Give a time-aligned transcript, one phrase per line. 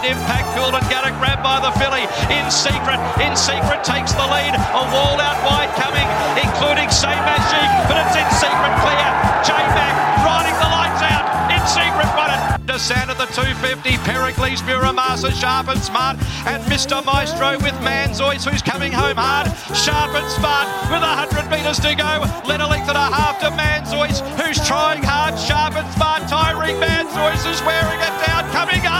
[0.00, 2.04] and Impact Cool and Garrick grabbed by the filly.
[2.32, 4.54] In secret, in secret takes the lead.
[4.56, 6.08] A wall out wide coming,
[6.40, 9.08] including Say Magic, but it's in secret clear.
[9.44, 9.94] J Mac
[10.24, 11.28] riding the lights out.
[11.52, 12.40] In secret won it.
[12.66, 13.98] Descent at the 250.
[14.08, 16.16] Pericles Muramasa sharp and smart.
[16.46, 17.04] And Mr.
[17.04, 19.52] Maestro with Manzoice who's coming home hard.
[19.76, 22.24] Sharp and smart with 100 metres to go.
[22.48, 25.36] Let a length and a half to Manzoice who's trying hard.
[25.38, 26.22] Sharp and smart.
[26.30, 28.48] Tyreek Manzoice is wearing it down.
[28.52, 28.99] Coming hard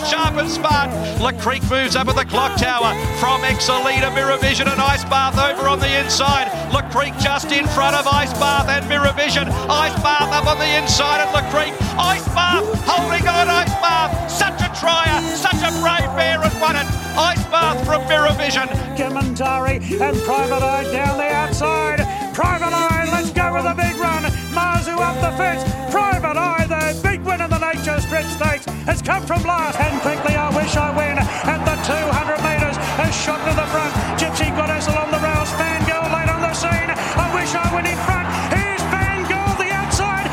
[0.00, 0.90] Sharp and Smart.
[1.20, 5.38] La Creek moves up at the clock tower from Exalita, Mirror Vision and Ice Bath
[5.38, 6.48] over on the inside.
[6.72, 9.48] La Creek just in front of Ice Bath and Mirror Vision.
[9.68, 11.74] Ice Bath up on the inside at La Creek.
[11.98, 14.30] Ice Bath holding on Ice Bath.
[14.30, 16.86] Such a trier, such a brave bear and won it.
[17.16, 18.68] Ice Bath from Mirror Vision.
[18.98, 22.00] Kamantari and Private Eye down the outside.
[22.34, 24.24] Private Eye, let's go with a big run.
[24.50, 25.62] Mazu up the fence.
[25.92, 27.13] Private Eye, the big
[27.84, 29.78] Stakes, has come from last.
[29.78, 31.18] And quickly, I wish I win.
[31.18, 33.92] And the 200 metres has shot to the front.
[34.18, 35.52] Gypsy Goddess along the rails.
[35.52, 36.70] Late on the scene.
[36.72, 38.26] I wish I win in front.
[38.56, 38.80] Here's
[39.60, 40.26] the outside.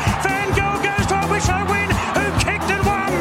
[0.56, 1.90] Goes to I wish I win.
[2.16, 3.12] Who kicked and won?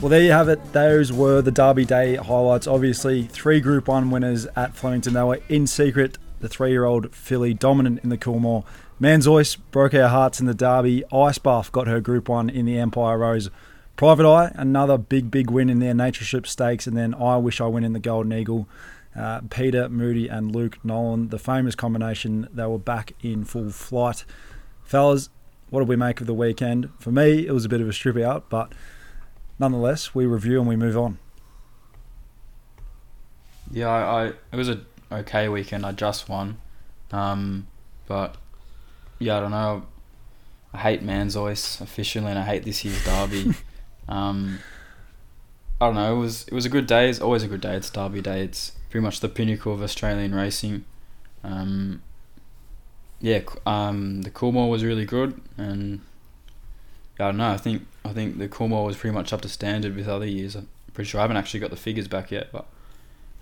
[0.00, 0.72] Well, there you have it.
[0.72, 2.66] Those were the Derby Day highlights.
[2.66, 5.12] Obviously, three Group 1 winners at Flemington.
[5.12, 6.16] They were in secret.
[6.40, 8.64] The three year old filly dominant in the Coolmore.
[9.00, 11.04] Manzoice broke our hearts in the Derby.
[11.12, 13.50] Ice Bath got her Group 1 in the Empire Rose.
[13.96, 16.86] Private Eye, another big, big win in their Nature Strip Stakes.
[16.86, 18.66] And then I Wish I Win in the Golden Eagle.
[19.14, 24.24] Uh, Peter, Moody, and Luke Nolan, the famous combination, they were back in full flight.
[24.84, 25.30] Fellas,
[25.70, 26.90] what did we make of the weekend?
[26.98, 28.72] For me, it was a bit of a strip out, but
[29.58, 31.18] nonetheless, we review and we move on.
[33.70, 34.80] Yeah, I, I it was a
[35.10, 35.84] okay weekend.
[35.84, 36.58] I just won,
[37.12, 37.66] um,
[38.06, 38.36] but
[39.18, 39.86] yeah, I don't know.
[40.72, 43.54] I hate Manzoice officially, and I hate this year's Derby.
[44.08, 44.60] um,
[45.80, 46.14] I don't know.
[46.14, 47.08] It was it was a good day.
[47.08, 47.74] It's always a good day.
[47.74, 48.42] It's Derby Day.
[48.42, 50.84] It's pretty much the pinnacle of Australian racing.
[51.42, 52.02] Um,
[53.20, 56.00] yeah, um, the Coolmore was really good, and
[57.18, 57.50] yeah, I don't know.
[57.50, 60.54] I think I think the Coolmore was pretty much up to standard with other years.
[60.54, 62.66] I'm pretty sure I haven't actually got the figures back yet, but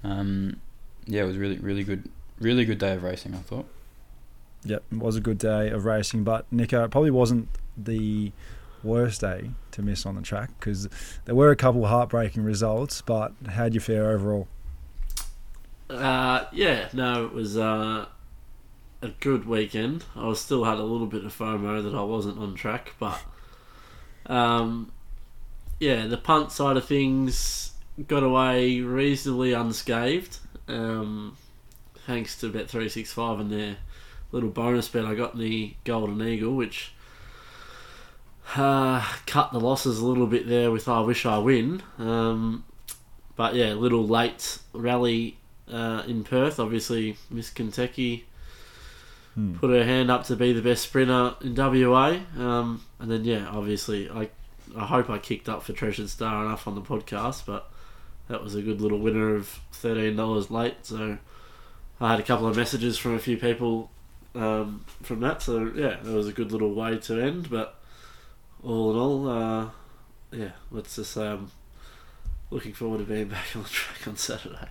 [0.03, 0.61] um,
[1.09, 2.09] yeah, it was really really good,
[2.39, 3.35] really good day of racing.
[3.35, 3.67] I thought.
[4.65, 8.33] Yep, it was a good day of racing, but Nico, it probably wasn't the
[8.83, 10.89] worst day to miss on the track because
[11.25, 13.03] there were a couple heartbreaking results.
[13.03, 14.49] But how'd you fare overall?
[15.89, 18.07] Uh, yeah, no, it was uh,
[19.01, 20.05] a good weekend.
[20.15, 23.21] I was still had a little bit of FOMO that I wasn't on track, but
[24.27, 24.93] um,
[25.81, 27.73] yeah, the punt side of things
[28.07, 30.39] got away reasonably unscathed.
[30.69, 31.37] Um,
[32.07, 33.77] thanks to Bet three six five and their
[34.33, 36.93] little bonus bet I got in the Golden Eagle, which
[38.57, 41.83] uh, cut the losses a little bit there with I wish I win.
[41.99, 42.65] Um,
[43.37, 45.39] but yeah, little late rally
[45.71, 46.59] uh, in Perth.
[46.59, 48.27] Obviously, Miss Kentucky
[49.55, 52.19] put her hand up to be the best sprinter in WA.
[52.37, 54.31] Um, and then yeah, obviously, I
[54.77, 57.71] I hope I kicked up for Treasured Star enough on the podcast, but
[58.29, 60.77] that was a good little winner of thirteen dollars late.
[60.83, 61.19] So
[62.01, 63.91] I had a couple of messages from a few people
[64.35, 65.43] um, from that.
[65.43, 67.51] So yeah, it was a good little way to end.
[67.51, 67.75] But
[68.63, 69.71] all in all, uh,
[70.31, 71.51] yeah, let's just say I'm
[72.51, 74.69] looking forward to being back on the track on Saturday.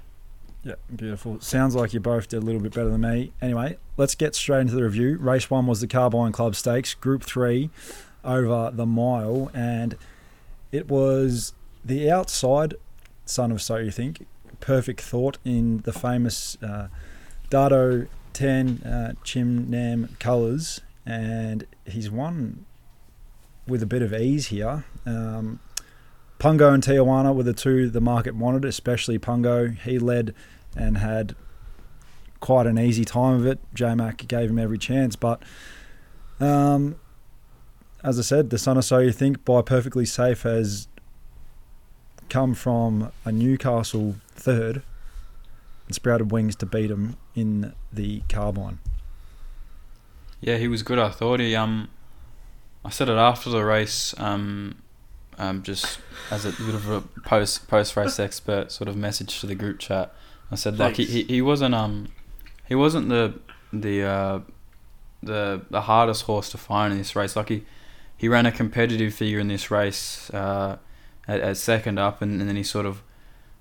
[0.63, 1.40] Yeah, beautiful.
[1.40, 3.31] Sounds like you both did a little bit better than me.
[3.41, 5.17] Anyway, let's get straight into the review.
[5.17, 7.69] Race one was the Carbine Club Stakes, Group three,
[8.23, 9.96] over the mile, and
[10.72, 11.53] it was
[11.85, 12.73] the outside
[13.27, 14.25] son of So You Think.
[14.59, 16.88] Perfect thought in the famous uh,
[17.49, 22.66] Dato Tan uh, Chin Nam colours, and he's won
[23.67, 24.85] with a bit of ease here.
[25.05, 25.59] Um,
[26.39, 29.77] Pungo and Tijuana were the two the market wanted, especially Pungo.
[29.77, 30.33] He led
[30.75, 31.35] and had
[32.39, 33.59] quite an easy time of it.
[33.73, 35.41] J Mac gave him every chance, but
[36.40, 36.97] um,
[38.03, 40.87] as I said, the son of so you think by perfectly safe has
[42.29, 44.82] come from a Newcastle third
[45.88, 48.79] and sprouted wings to beat him in the carbine.
[50.40, 51.00] Yeah, he was good.
[51.00, 51.90] I thought he um,
[52.85, 54.14] I said it after the race.
[54.18, 54.82] Um,
[55.40, 56.00] um, just
[56.32, 59.79] as a bit of a post post race expert sort of message to the group
[59.79, 60.14] chat.
[60.52, 62.09] I said like he, he, he wasn't um,
[62.68, 63.40] he wasn't the
[63.72, 64.40] the uh,
[65.22, 67.35] the the hardest horse to find in this race.
[67.35, 67.66] Like he
[68.16, 70.78] he ran a competitive figure in this race uh,
[71.28, 73.03] at, at second up, and, and then he sort of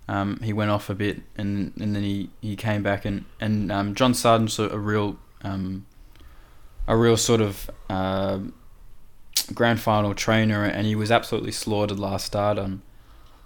[0.09, 3.73] Um, he went off a bit, and, and then he, he came back, and and
[3.73, 5.85] um, John Sargent's a, real um,
[6.87, 8.39] a real sort of uh,
[9.53, 12.59] grand final trainer, and he was absolutely slaughtered last start.
[12.59, 12.83] And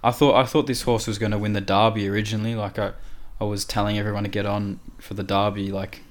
[0.04, 2.54] I thought I thought this horse was going to win the Derby originally.
[2.54, 2.92] Like I,
[3.40, 6.02] I was telling everyone to get on for the Derby, like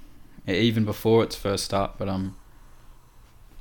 [0.48, 1.92] even before its first start.
[2.00, 2.36] But um,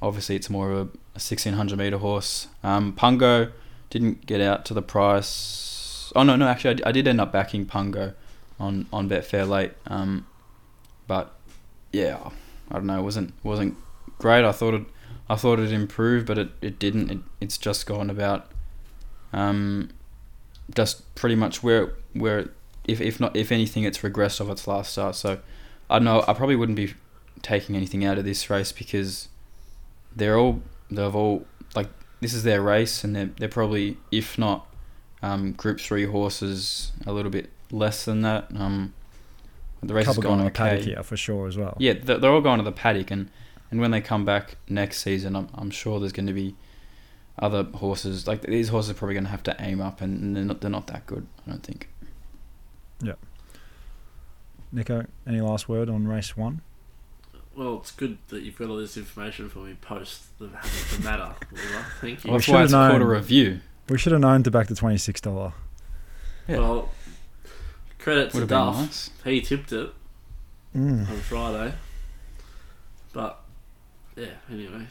[0.01, 2.49] obviously it's more of a, a sixteen hundred meter horse.
[2.63, 3.53] Um, Pungo
[3.91, 6.13] didn't get out to the price.
[6.17, 8.15] Oh no, no, actually I, I did end up backing Pungo
[8.59, 9.73] on on Betfair late.
[9.87, 10.27] Um,
[11.07, 11.35] but
[11.93, 12.31] yeah,
[12.71, 12.99] I don't know.
[12.99, 13.77] It wasn't wasn't
[14.19, 14.45] great.
[14.45, 14.87] I thought it
[15.29, 17.11] I thought it improved, but it, it didn't.
[17.11, 18.51] It, it's just gone about
[19.33, 19.91] um,
[20.75, 22.49] just pretty much where where
[22.85, 25.15] if if not if anything, it's regressed of its last start.
[25.15, 25.41] So
[25.91, 26.25] I know.
[26.27, 26.95] I probably wouldn't be
[27.43, 29.29] taking anything out of this race because
[30.15, 31.89] they're all they've all like
[32.21, 34.67] this is their race, and they're they're probably if not
[35.23, 38.49] um, Group Three horses a little bit less than that.
[38.55, 38.95] Um,
[39.83, 41.77] the race is going to the paddock here for sure as well.
[41.79, 43.31] Yeah, they're, they're all going to the paddock, and,
[43.71, 46.57] and when they come back next season, I'm, I'm sure there's going to be
[47.39, 48.27] other horses.
[48.27, 50.71] Like these horses are probably going to have to aim up, and they're not, they're
[50.71, 51.27] not that good.
[51.47, 51.89] I don't think.
[53.01, 53.13] Yeah.
[54.73, 56.61] Nico, any last word on race one?
[57.59, 61.25] Well, it's good that you've got all this information for me post the, the matter.
[61.25, 61.87] Oliver.
[62.01, 62.31] Thank you.
[62.31, 63.61] Well, that's why have it's called a review.
[63.89, 65.53] We should have known to back the twenty six dollar.
[66.47, 66.59] Yeah.
[66.61, 66.91] Well,
[67.99, 68.77] credit to Would have been Duff.
[68.77, 69.11] nice.
[69.25, 69.93] He tipped it
[70.77, 71.11] Mm.
[71.11, 71.75] on Friday.
[73.13, 73.41] But,
[74.17, 74.87] yeah, anyway.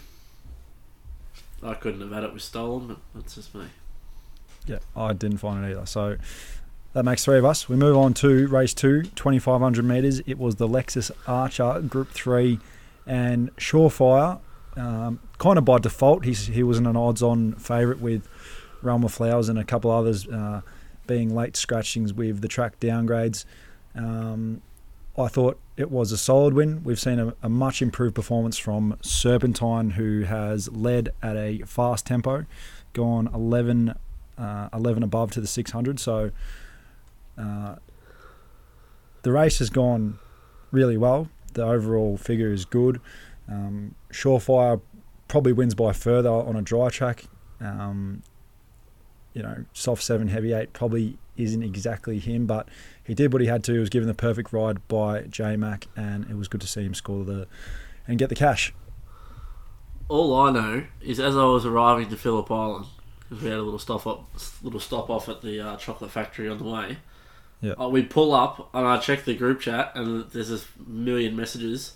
[1.63, 3.65] I couldn't have had it with stolen, but that's just me.
[4.65, 5.85] Yeah, I didn't find it either.
[5.85, 6.17] So
[6.93, 7.69] that makes three of us.
[7.69, 10.21] We move on to race two, 2,500 metres.
[10.25, 12.59] It was the Lexus Archer Group 3
[13.05, 14.39] and Surefire.
[14.75, 18.27] Um, kind of by default, he's, he was an odds on favourite with
[18.81, 20.61] Realm of Flowers and a couple others uh,
[21.07, 23.45] being late scratchings with the track downgrades.
[23.95, 24.61] Um,
[25.17, 26.83] I thought it was a solid win.
[26.83, 32.05] We've seen a, a much improved performance from Serpentine, who has led at a fast
[32.05, 32.45] tempo,
[32.93, 33.95] gone 11
[34.37, 35.99] uh, 11 above to the 600.
[35.99, 36.31] So
[37.37, 37.75] uh,
[39.23, 40.19] the race has gone
[40.71, 41.29] really well.
[41.53, 43.01] The overall figure is good.
[43.49, 44.81] Um, Surefire
[45.27, 47.25] probably wins by further on a dry track.
[47.59, 48.23] Um,
[49.33, 52.67] you know, soft seven, heavy eight probably isn't exactly him, but
[53.03, 53.73] he did what he had to.
[53.73, 56.83] He was given the perfect ride by J Mac, and it was good to see
[56.83, 57.47] him score the
[58.07, 58.73] and get the cash.
[60.09, 62.85] All I know is as I was arriving to Phillip Island,
[63.19, 64.27] because we had a little stop up,
[64.63, 66.97] little stop off at the uh, chocolate factory on the way.
[67.61, 67.73] Yeah.
[67.73, 71.93] Uh, we pull up and I check the group chat and there's a million messages,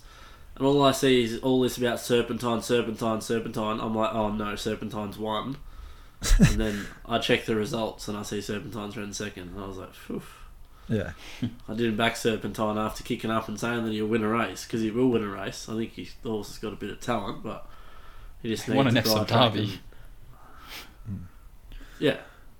[0.56, 3.80] and all I see is all this about Serpentine, Serpentine, Serpentine.
[3.80, 5.56] I'm like, oh no, Serpentine's won.
[6.38, 9.76] and then I check the results and I see Serpentine's ran second, and I was
[9.78, 10.22] like, Phew.
[10.88, 11.12] Yeah,
[11.68, 14.80] I didn't back Serpentine after kicking up and saying that he'll win a race because
[14.82, 15.68] he will win a race.
[15.68, 17.66] I think he, the horse has got a bit of talent, but
[18.42, 19.80] he just He needs won an to excellent dry track derby.
[21.06, 21.26] and-
[21.98, 22.16] Yeah,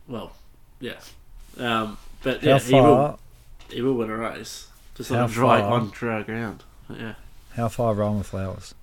[0.06, 0.32] well,
[0.80, 1.00] yeah,
[1.58, 3.18] um, but how yeah, he will far?
[3.70, 5.72] he will win a race just on dry far?
[5.72, 6.62] on dry ground.
[6.88, 7.14] But yeah,
[7.54, 8.74] How far Realm of Flowers?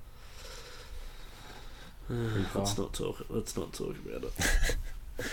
[2.10, 3.26] let's not talk.
[3.30, 4.76] Let's not talk about it.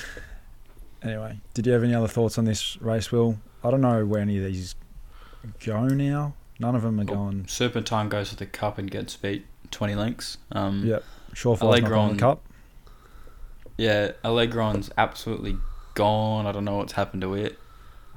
[1.02, 3.38] Anyway, did you have any other thoughts on this race, Will?
[3.62, 4.74] I don't know where any of these
[5.64, 6.34] go now.
[6.58, 7.46] None of them are Well, going.
[7.46, 10.38] Serpentine goes to the cup and gets beat twenty lengths.
[10.50, 11.04] Um, Yep.
[11.34, 12.42] Surefire's not going to Allegron- the cup.
[13.76, 15.58] Yeah, Allegron's absolutely
[15.94, 16.46] gone.
[16.46, 17.56] I don't know what's happened to it.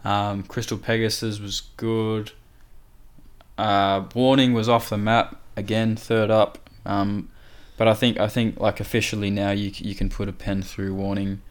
[0.05, 2.31] Um, Crystal Pegasus was good.
[3.57, 6.69] Uh, Warning was off the map again, third up.
[6.85, 7.29] Um,
[7.77, 10.93] but I think I think like officially now you you can put a pen through
[10.93, 11.41] Warning,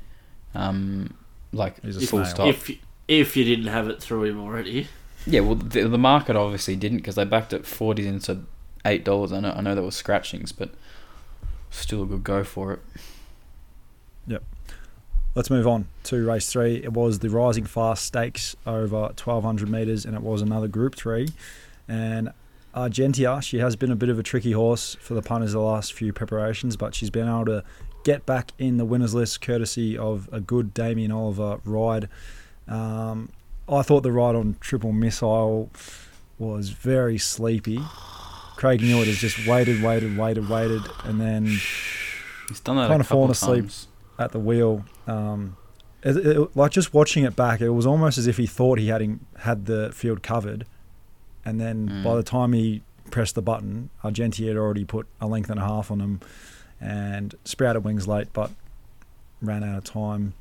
[0.54, 1.14] um,
[1.52, 2.24] like a full snail.
[2.24, 2.46] stop.
[2.48, 2.70] If
[3.06, 4.88] if you didn't have it through him already,
[5.26, 8.40] Yeah, well, the, the market obviously didn't because they backed it forty into
[8.84, 9.32] eight dollars.
[9.32, 10.70] I know, I know there was scratchings, but
[11.70, 12.80] still a good go for it.
[15.38, 16.82] Let's move on to race three.
[16.82, 21.28] It was the Rising Fast Stakes over 1,200 metres, and it was another Group 3.
[21.86, 22.30] And
[22.74, 25.92] Argentia, she has been a bit of a tricky horse for the punters the last
[25.92, 27.64] few preparations, but she's been able to
[28.02, 32.08] get back in the winners list courtesy of a good Damien Oliver ride.
[32.66, 33.28] Um,
[33.68, 35.70] I thought the ride on Triple Missile
[36.40, 37.78] was very sleepy.
[38.56, 41.46] Craig Newitt has just waited, waited, waited, waited, and then
[42.48, 43.66] He's done that Kinda fallen asleep.
[43.66, 43.86] times.
[44.18, 44.84] at the wheel.
[45.08, 45.56] Um,
[46.02, 48.86] it, it- like just watching it back, it was almost as if he thought he
[48.88, 50.66] had him, had the field covered,
[51.44, 52.04] and then Mm.
[52.04, 55.64] by the time he pressed the button, Argenti had already put a length and a
[55.64, 56.20] half on him,
[56.80, 58.52] and sprouted wings late, but
[59.42, 60.34] ran out of time.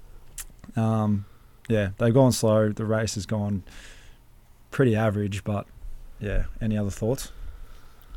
[0.75, 1.25] Um,
[1.69, 2.69] yeah, they've gone slow.
[2.69, 3.63] The race has gone
[4.69, 5.65] pretty average, but
[6.19, 6.43] yeah.
[6.62, 7.31] Any other thoughts?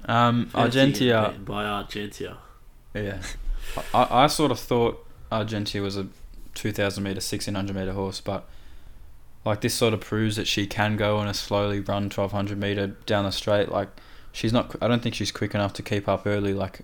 [0.07, 1.45] Um, Argentia.
[1.45, 2.37] by Argentia.
[2.95, 3.19] Yeah,
[3.95, 6.09] I, I sort of thought Argentia was a
[6.55, 8.49] 2,000 meter, 1600 meter horse, but
[9.45, 12.89] like this sort of proves that she can go on a slowly run 1200 meter
[13.07, 13.71] down the straight.
[13.71, 13.89] Like
[14.33, 14.75] she's not.
[14.83, 16.53] I don't think she's quick enough to keep up early.
[16.53, 16.81] Like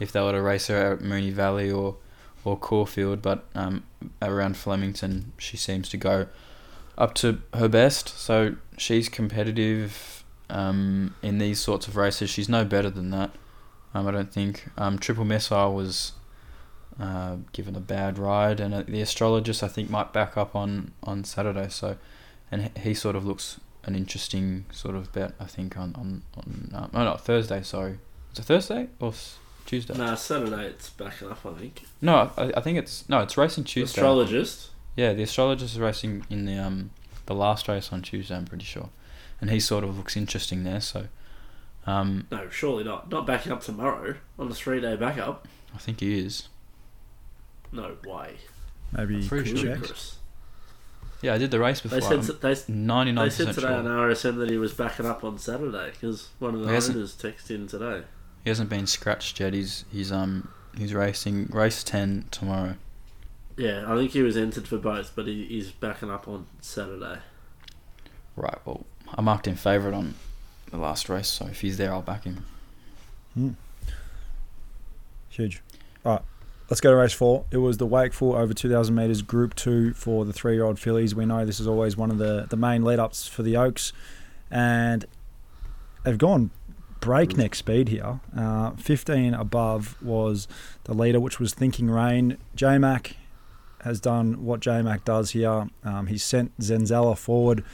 [0.00, 1.96] if they were to race her at Moonee Valley or
[2.44, 3.84] or Caulfield, but um,
[4.20, 6.26] around Flemington, she seems to go
[6.98, 8.08] up to her best.
[8.08, 12.30] So she's competitive um, in these sorts of races.
[12.30, 13.30] She's no better than that.
[13.94, 14.68] Um, I don't think.
[14.76, 16.12] Um, Triple Missile was
[17.00, 20.92] uh, given a bad ride, and uh, the astrologist I think might back up on
[21.02, 21.68] on Saturday.
[21.68, 21.96] So,
[22.50, 25.32] and he, sort of looks an interesting sort of bet.
[25.40, 27.62] I think on on on uh, no no Thursday.
[27.62, 27.98] Sorry,
[28.32, 29.12] is it Thursday or
[29.66, 29.96] Tuesday?
[29.96, 31.44] Nah, Saturday it's backing up.
[31.46, 31.84] I think.
[32.00, 34.00] No, I, I think it's no, it's racing Tuesday.
[34.00, 34.70] Astrologist.
[34.96, 36.90] Yeah, the astrologist is racing in the um
[37.26, 38.36] the last race on Tuesday.
[38.36, 38.90] I'm pretty sure,
[39.40, 40.80] and he sort of looks interesting there.
[40.80, 41.06] So,
[41.86, 43.08] um, No, surely not.
[43.10, 45.48] Not backing up tomorrow on a three day backup.
[45.74, 46.48] I think he is.
[47.72, 48.36] No way.
[48.92, 49.68] Maybe you Pretty could sure.
[49.70, 49.76] check.
[49.80, 50.18] Ludicrous.
[51.22, 52.00] Yeah, I did the race before.
[52.00, 54.32] They said they, ninety nine they said percent today on sure.
[54.32, 57.14] RSN that he was backing up on Saturday because one of the He hasn't- owners
[57.14, 58.02] texted in today.
[58.44, 59.54] He hasn't been scratched yet.
[59.54, 62.74] He's he's um he's racing race ten tomorrow.
[63.56, 67.18] Yeah, I think he was entered for both, but he, he's backing up on Saturday.
[68.34, 68.58] Right.
[68.64, 70.14] Well, I marked him favourite on
[70.70, 72.44] the last race, so if he's there, I'll back him.
[75.28, 75.62] Huge.
[76.04, 76.22] All right,
[76.72, 77.44] let's go to race four.
[77.50, 81.14] It was the Wakeful over 2,000 metres, Group 2 for the three year old fillies.
[81.14, 83.92] We know this is always one of the, the main lead ups for the Oaks,
[84.50, 85.04] and
[86.02, 86.50] they've gone
[87.00, 88.20] breakneck speed here.
[88.34, 90.48] Uh, 15 above was
[90.84, 92.38] the leader, which was Thinking Rain.
[92.54, 93.16] J Mac
[93.82, 95.68] has done what J Mac does here.
[95.84, 97.64] Um, he's sent Zenzala forward.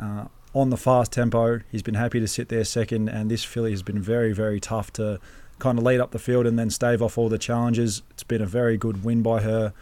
[0.00, 3.72] Uh, on the fast tempo, he's been happy to sit there second, and this filly
[3.72, 5.20] has been very, very tough to
[5.58, 8.02] kind of lead up the field and then stave off all the challenges.
[8.10, 9.72] It's been a very good win by her.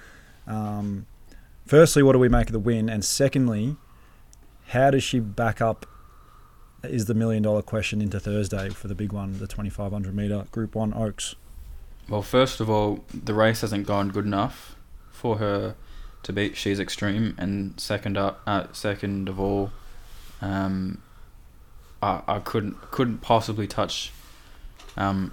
[0.47, 1.07] Um,
[1.67, 2.89] firstly, what do we make of the win?
[2.89, 3.77] And secondly,
[4.69, 5.87] how does she back up?
[6.83, 10.75] Is the million dollar question into Thursday for the big one, the 2500 meter Group
[10.75, 11.35] 1 Oaks?
[12.09, 14.77] Well, first of all, the race hasn't gone good enough
[15.11, 15.75] for her
[16.23, 19.73] to beat She's Extreme, and second up, uh, second of all,
[20.41, 21.03] um,
[22.03, 24.13] I, I couldn't couldn't possibly touch
[24.97, 25.33] um,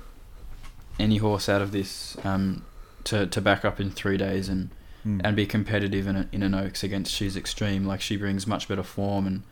[1.00, 2.64] any horse out of this um,
[3.06, 4.70] to to back up in three days and
[5.04, 5.20] Hmm.
[5.22, 7.86] and be competitive in a, in an Oaks against She's Extreme.
[7.86, 9.44] Like she brings much better form and,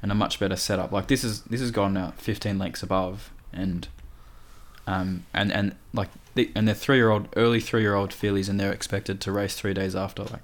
[0.00, 0.92] and a much better setup.
[0.92, 3.88] Like this is this has gone out 15 lengths above and
[4.86, 8.48] um and and like the, and they're three year old early three year old fillies
[8.48, 10.22] and they're expected to race three days after.
[10.22, 10.42] Like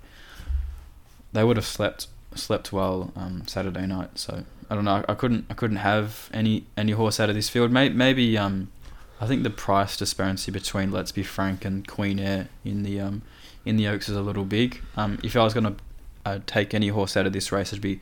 [1.32, 4.18] they would have slept slept well um, Saturday night.
[4.18, 5.04] So I don't know.
[5.08, 7.70] I couldn't I couldn't have any any horse out of this field.
[7.70, 8.72] Maybe, maybe um
[9.20, 13.22] I think the price disparity between Let's Be Frank and Queen Air in the um
[13.64, 14.80] in the Oaks is a little big.
[14.96, 15.76] Um, if I was gonna
[16.24, 18.00] uh, take any horse out of this race, it'd be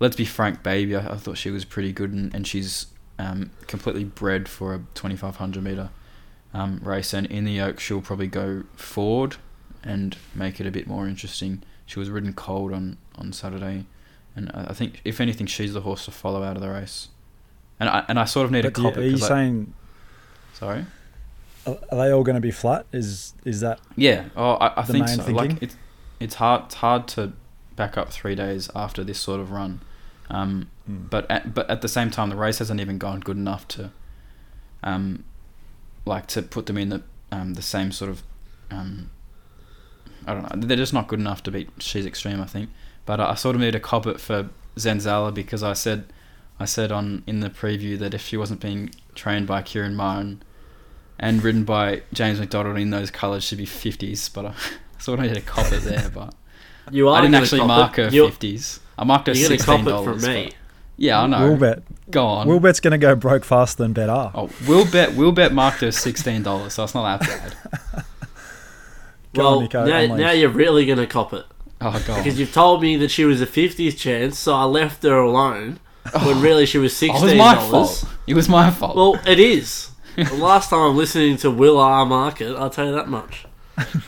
[0.00, 0.96] Let's Be Frank Baby.
[0.96, 2.86] I, I thought she was pretty good, and, and she's
[3.18, 5.90] um, completely bred for a 2500 meter
[6.54, 7.12] um, race.
[7.14, 9.36] And in the Oaks, she'll probably go forward
[9.82, 11.62] and make it a bit more interesting.
[11.86, 13.86] She was ridden cold on on Saturday,
[14.36, 17.08] and I I think if anything, she's the horse to follow out of the race.
[17.80, 19.28] And I and I sort of need But to do you- cop are you I-
[19.28, 19.72] saying
[20.58, 20.84] sorry.
[21.66, 22.86] are are they all going to be flat?
[22.92, 25.24] Is is that Yeah, oh, I, I think so.
[25.30, 25.76] Like it's
[26.20, 27.32] it's hard it's hard to
[27.76, 29.80] back up three days after this sort of run,
[30.30, 31.10] um, Mm.
[31.10, 33.90] but at, but at the same time the race hasn't even gone good enough to,
[34.82, 35.22] um,
[36.06, 38.22] like to put them in the um the same sort of,
[38.70, 39.10] um,
[40.26, 40.66] I don't know.
[40.66, 42.70] They're just not good enough to beat She's Extreme, I think.
[43.04, 46.06] But I, I sort of need a cop it for Zenzala because I said,
[46.58, 50.42] I said on in the preview that if she wasn't being trained by Kieran Martin
[51.18, 54.28] and written by James McDonald in those colours, she'd be fifties.
[54.28, 54.54] But I
[54.98, 56.10] sort of need a cop it there.
[56.14, 56.34] But
[56.90, 58.04] You are I didn't actually mark it.
[58.06, 58.80] her You're, fifties.
[58.98, 60.24] I marked her you're gonna sixteen cop it dollars.
[60.24, 60.52] from me.
[60.96, 61.38] Yeah, I know.
[61.56, 61.82] Willbet?
[62.10, 62.48] Go on.
[62.48, 64.32] Willbet's going to go broke faster than Bet are.
[64.34, 68.04] Oh, Will bet Will bet marked her sixteen dollars, so it's not that bad.
[69.34, 71.44] Go well, on, Nico, now, now you're really gonna cop it
[71.80, 72.16] Oh god.
[72.24, 75.78] because you've told me that she was a 50s chance, so I left her alone
[76.12, 76.40] when oh.
[76.40, 78.00] really she was Oh, sixteen it was my dollars.
[78.00, 78.14] fault.
[78.26, 78.96] It was my fault.
[78.96, 79.90] Well, it is.
[80.24, 83.46] The last time I'm listening to Will R Market, I'll tell you that much.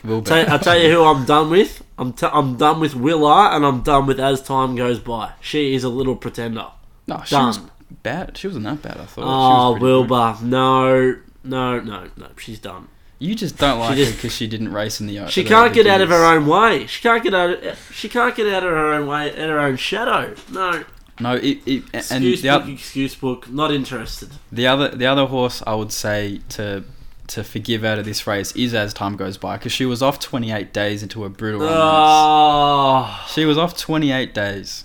[0.02, 0.48] Will Tell, bet.
[0.48, 1.84] I'll tell you who I'm done with.
[1.96, 5.32] I'm, t- I'm done with Will R, and I'm done with as time goes by.
[5.40, 6.66] She is a little pretender.
[7.06, 7.60] No, she was
[8.02, 8.36] bad.
[8.36, 8.96] She wasn't that bad.
[8.98, 9.22] I thought.
[9.22, 9.86] Oh, she was ah, pretty good.
[9.86, 12.28] Wilbur, no, no, no, no.
[12.36, 12.88] She's done.
[13.18, 15.28] You just don't like just- her because she didn't race in the.
[15.28, 16.86] She can't the get out of her own way.
[16.86, 17.50] She can't get out.
[17.50, 20.34] Of, she can't get out of her own way, out of her own shadow.
[20.50, 20.84] No.
[21.20, 22.62] No, it, it and Excuse the, book.
[22.62, 23.48] oth- excuse book.
[23.48, 24.30] Not interested.
[24.50, 26.84] the other the other horse I would say to
[27.28, 30.18] to forgive out of this race is as time goes by because she was off
[30.18, 31.78] 28 days into a brutal run race.
[31.80, 33.26] Oh.
[33.32, 34.84] She was off 28 days.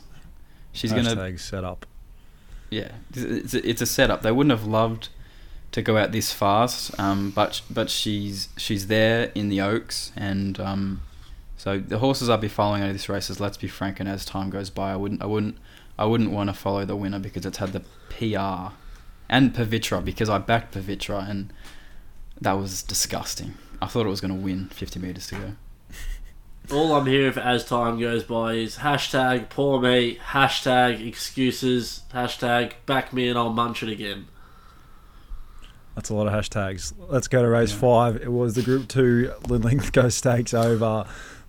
[0.72, 1.86] She's gonna set up.
[2.70, 2.92] yeah.
[3.16, 4.22] It's a, it's a setup.
[4.22, 5.10] They wouldn't have loved
[5.72, 10.60] to go out this fast, um, but but she's she's there in the Oaks, and
[10.60, 11.02] um,
[11.58, 14.08] so the horses I'll be following out of this race is Let's Be Frank, and
[14.08, 15.58] as time goes by, I wouldn't I wouldn't
[15.98, 18.74] I wouldn't want to follow the winner because it's had the PR
[19.30, 21.54] and Pavitra because I backed Pavitra and
[22.40, 23.56] that was disgusting.
[23.82, 25.56] I thought it was going to win 50 meters to go.
[26.76, 32.74] All I'm hearing for as time goes by is hashtag poor me, hashtag excuses, hashtag
[32.86, 34.28] back me and I'll munch it again.
[35.94, 36.94] That's a lot of hashtags.
[37.08, 38.18] Let's go to race five.
[38.18, 41.06] It was the Group Two Linlithgow Stakes over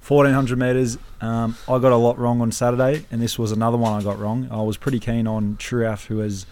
[0.07, 0.99] 1400 meters.
[1.21, 4.19] Um, I got a lot wrong on Saturday, and this was another one I got
[4.21, 4.49] wrong.
[4.51, 6.47] I was pretty keen on Truaf, who has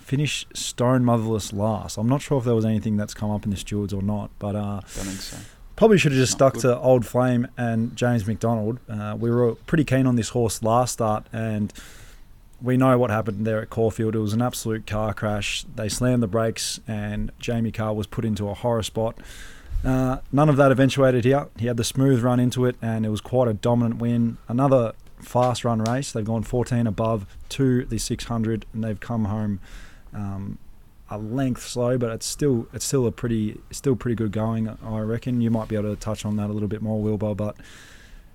[0.00, 1.96] finished stone motherless last.
[1.98, 4.30] I'm not sure if there was anything that's come up in the stewards or not,
[4.38, 5.36] but uh, so.
[5.76, 6.62] Probably should have just Not stuck good.
[6.62, 8.78] to Old Flame and James McDonald.
[8.88, 11.72] Uh, we were pretty keen on this horse last start, and
[12.62, 14.14] we know what happened there at Caulfield.
[14.14, 15.64] It was an absolute car crash.
[15.74, 19.18] They slammed the brakes, and Jamie Kah was put into a horror spot.
[19.84, 21.48] Uh, none of that eventuated here.
[21.58, 24.38] He had the smooth run into it, and it was quite a dominant win.
[24.48, 26.12] Another fast run race.
[26.12, 29.60] They've gone 14 above to the 600, and they've come home
[30.14, 30.58] um,
[31.10, 34.68] a length slow, but it's still it's still a pretty still pretty good going.
[34.82, 37.34] I reckon you might be able to touch on that a little bit more, Wilbur.
[37.34, 37.56] But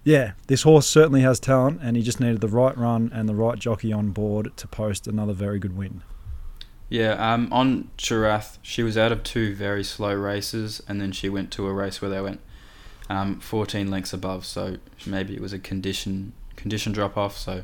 [0.03, 3.35] yeah, this horse certainly has talent, and he just needed the right run and the
[3.35, 6.03] right jockey on board to post another very good win.
[6.89, 11.29] Yeah, um, on Chirath, she was out of two very slow races, and then she
[11.29, 12.41] went to a race where they went
[13.09, 14.45] um, 14 lengths above.
[14.45, 17.37] So maybe it was a condition condition drop off.
[17.37, 17.63] So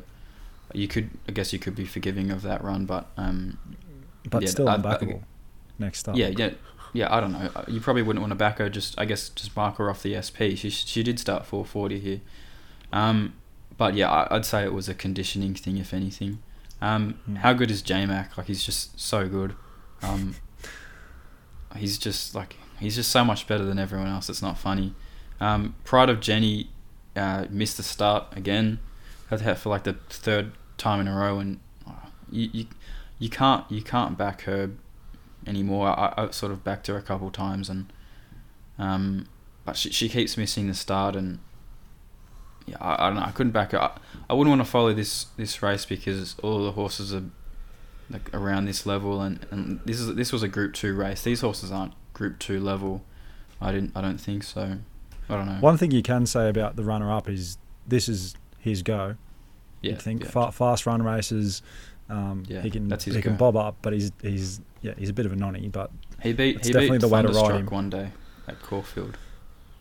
[0.72, 3.58] you could, I guess, you could be forgiving of that run, but um,
[4.30, 5.22] But Yeah, still unbackable.
[5.78, 6.50] Next up, yeah, yeah,
[6.92, 7.14] yeah.
[7.14, 7.50] I don't know.
[7.54, 8.70] Uh, You probably wouldn't want to back her.
[8.70, 10.54] Just, I guess, just mark her off the SP.
[10.56, 12.20] She she did start 440 here,
[12.92, 13.34] um,
[13.76, 16.38] but yeah, I, I'd say it was a conditioning thing, if anything.
[16.80, 17.36] Um, Hmm.
[17.36, 18.36] How good is J Mac?
[18.36, 19.54] Like he's just so good.
[20.02, 20.36] Um,
[21.76, 24.28] he's just like he's just so much better than everyone else.
[24.28, 24.94] It's not funny.
[25.40, 26.70] Um, Pride of Jenny
[27.14, 28.78] uh, missed the start again.
[29.30, 31.92] Had had for like the third time in a row, and uh,
[32.30, 32.66] you, you
[33.18, 34.70] you can't you can't back her
[35.46, 35.88] anymore.
[35.88, 37.92] I, I sort of backed her a couple times, and
[38.78, 39.26] um,
[39.64, 41.40] but she she keeps missing the start, and
[42.66, 43.24] yeah, I, I don't know.
[43.24, 43.80] I couldn't back her.
[43.80, 43.98] I,
[44.28, 47.24] I wouldn't want to follow this this race because all the horses are
[48.10, 51.22] like around this level, and, and this is this was a Group Two race.
[51.22, 53.02] These horses aren't Group Two level.
[53.60, 53.92] I didn't.
[53.94, 54.78] I don't think so.
[55.28, 55.58] I don't know.
[55.60, 59.16] One thing you can say about the runner-up is this is his go.
[59.82, 60.30] yeah, I think yeah.
[60.30, 61.62] fa- fast run races,
[62.08, 65.08] um, Yeah, he can that's his he can bob up, but he's he's yeah he's
[65.08, 65.90] a bit of a nonny, but
[66.22, 67.66] he beat it's he definitely beat the way to ride him.
[67.66, 68.10] one day
[68.46, 69.18] at Caulfield.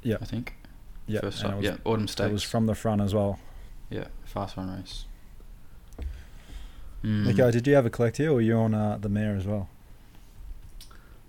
[0.01, 0.17] Yeah.
[0.21, 0.55] I think.
[1.07, 3.39] Yeah, First and up, it was, yeah, Autumn it was from the front as well.
[3.89, 5.05] yeah, fast run race.
[7.03, 7.27] Mm.
[7.27, 9.45] Nico, did you have a collect here, or were you on uh, the mare as
[9.45, 9.69] well?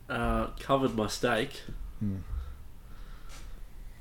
[0.08, 1.62] Uh, covered my stake.
[1.98, 2.18] Hmm.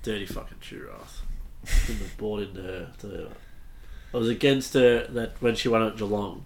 [0.04, 1.22] Dirty fucking churros.
[1.86, 2.92] Couldn't have bought into her.
[3.00, 3.30] To,
[4.14, 6.46] I was against her that when she won at Geelong,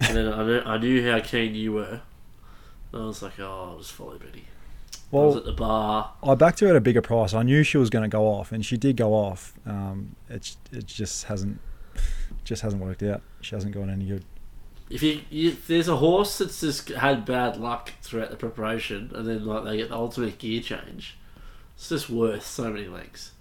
[0.00, 2.00] and then I knew, I knew how keen you were.
[2.92, 4.44] And I was like, oh, I'll just follow Benny.
[5.10, 6.12] I was Well, at the bar.
[6.22, 7.32] I backed her at a bigger price.
[7.32, 9.54] I knew she was going to go off, and she did go off.
[9.66, 11.60] Um, it's it just hasn't
[12.44, 13.22] just hasn't worked out.
[13.40, 14.24] She hasn't gone any good.
[14.90, 19.10] If you, you if there's a horse that's just had bad luck throughout the preparation,
[19.14, 21.16] and then like they get the ultimate gear change,
[21.74, 23.32] it's just worth so many lengths.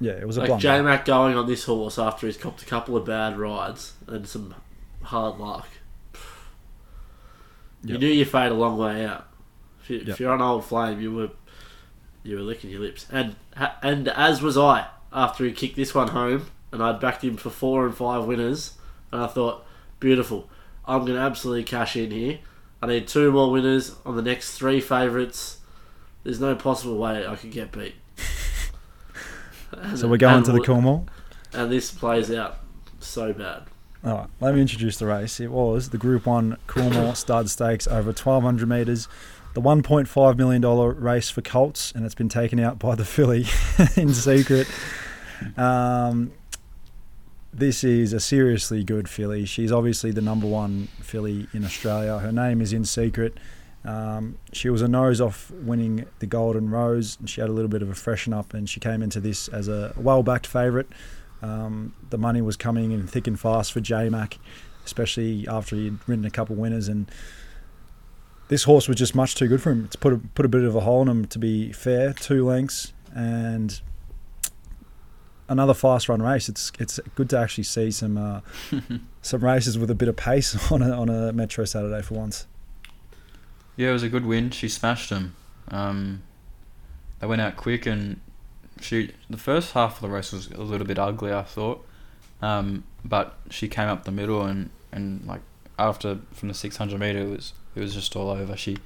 [0.00, 0.58] Yeah, it was a Like.
[0.60, 4.26] J Mac going on this horse after he's copped a couple of bad rides and
[4.26, 4.54] some
[5.02, 5.68] hard luck.
[7.82, 8.00] You Yep.
[8.00, 9.26] knew your fate a long way out.
[9.84, 10.18] If, you, Yep.
[10.18, 11.30] you're on old flame, you were
[12.22, 13.36] you were licking your lips, and
[13.82, 17.50] and as was I after he kicked this one home, and I'd backed him for
[17.50, 18.74] four and five winners,
[19.12, 19.64] and I thought,
[20.00, 20.48] beautiful,
[20.86, 22.38] I'm going to absolutely cash in here.
[22.82, 25.58] I need two more winners on the next three favourites.
[26.24, 27.94] There's no possible way I could get beat.
[29.96, 31.06] so we're going to the Coolmore.
[31.52, 32.56] and this plays out
[33.00, 33.64] so bad.
[34.04, 35.40] All right, let me introduce the race.
[35.40, 39.08] It was the Group 1 Coolmore Stud Stakes over 1,200 metres.
[39.54, 40.62] The $1.5 million
[41.00, 43.46] race for Colts, and it's been taken out by the filly
[43.96, 44.68] in secret.
[45.56, 46.32] Um,
[47.52, 49.44] this is a seriously good filly.
[49.44, 52.18] She's obviously the number one filly in Australia.
[52.18, 53.38] Her name is in secret,
[53.84, 57.68] Um, she was a nose off winning the Golden Rose, and she had a little
[57.68, 60.88] bit of a freshen up, and she came into this as a well-backed favourite.
[61.42, 64.38] Um, the money was coming in thick and fast for J Mac,
[64.84, 67.08] especially after he'd ridden a couple winners, and
[68.48, 69.84] this horse was just much too good for him.
[69.84, 71.24] It's put a, put a bit of a hole in him.
[71.26, 73.80] To be fair, two lengths and
[75.48, 76.48] another fast run race.
[76.48, 78.40] It's it's good to actually see some uh,
[79.22, 82.46] some races with a bit of pace on a, on a Metro Saturday for once.
[83.76, 84.50] Yeah, it was a good win.
[84.50, 85.34] She smashed him.
[85.68, 86.22] Um,
[87.20, 88.20] they went out quick, and
[88.80, 91.32] she the first half of the race was a little bit ugly.
[91.32, 91.84] I thought,
[92.42, 95.40] um, but she came up the middle, and, and like
[95.78, 98.56] after from the six hundred meter, it was it was just all over.
[98.56, 98.78] She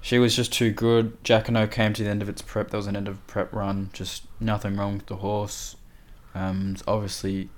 [0.00, 1.22] she was just too good.
[1.24, 2.70] Jacquarno came to the end of its prep.
[2.70, 3.90] There was an end of prep run.
[3.92, 5.76] Just nothing wrong with the horse.
[6.34, 7.48] Um, obviously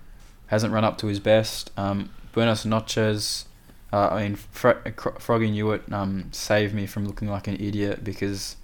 [0.46, 1.70] hasn't run up to his best.
[1.77, 3.44] Um, Buenos Noches
[3.92, 4.81] uh, I mean, Fro-
[5.18, 8.57] Froggy Newitt um, saved me from looking like an idiot because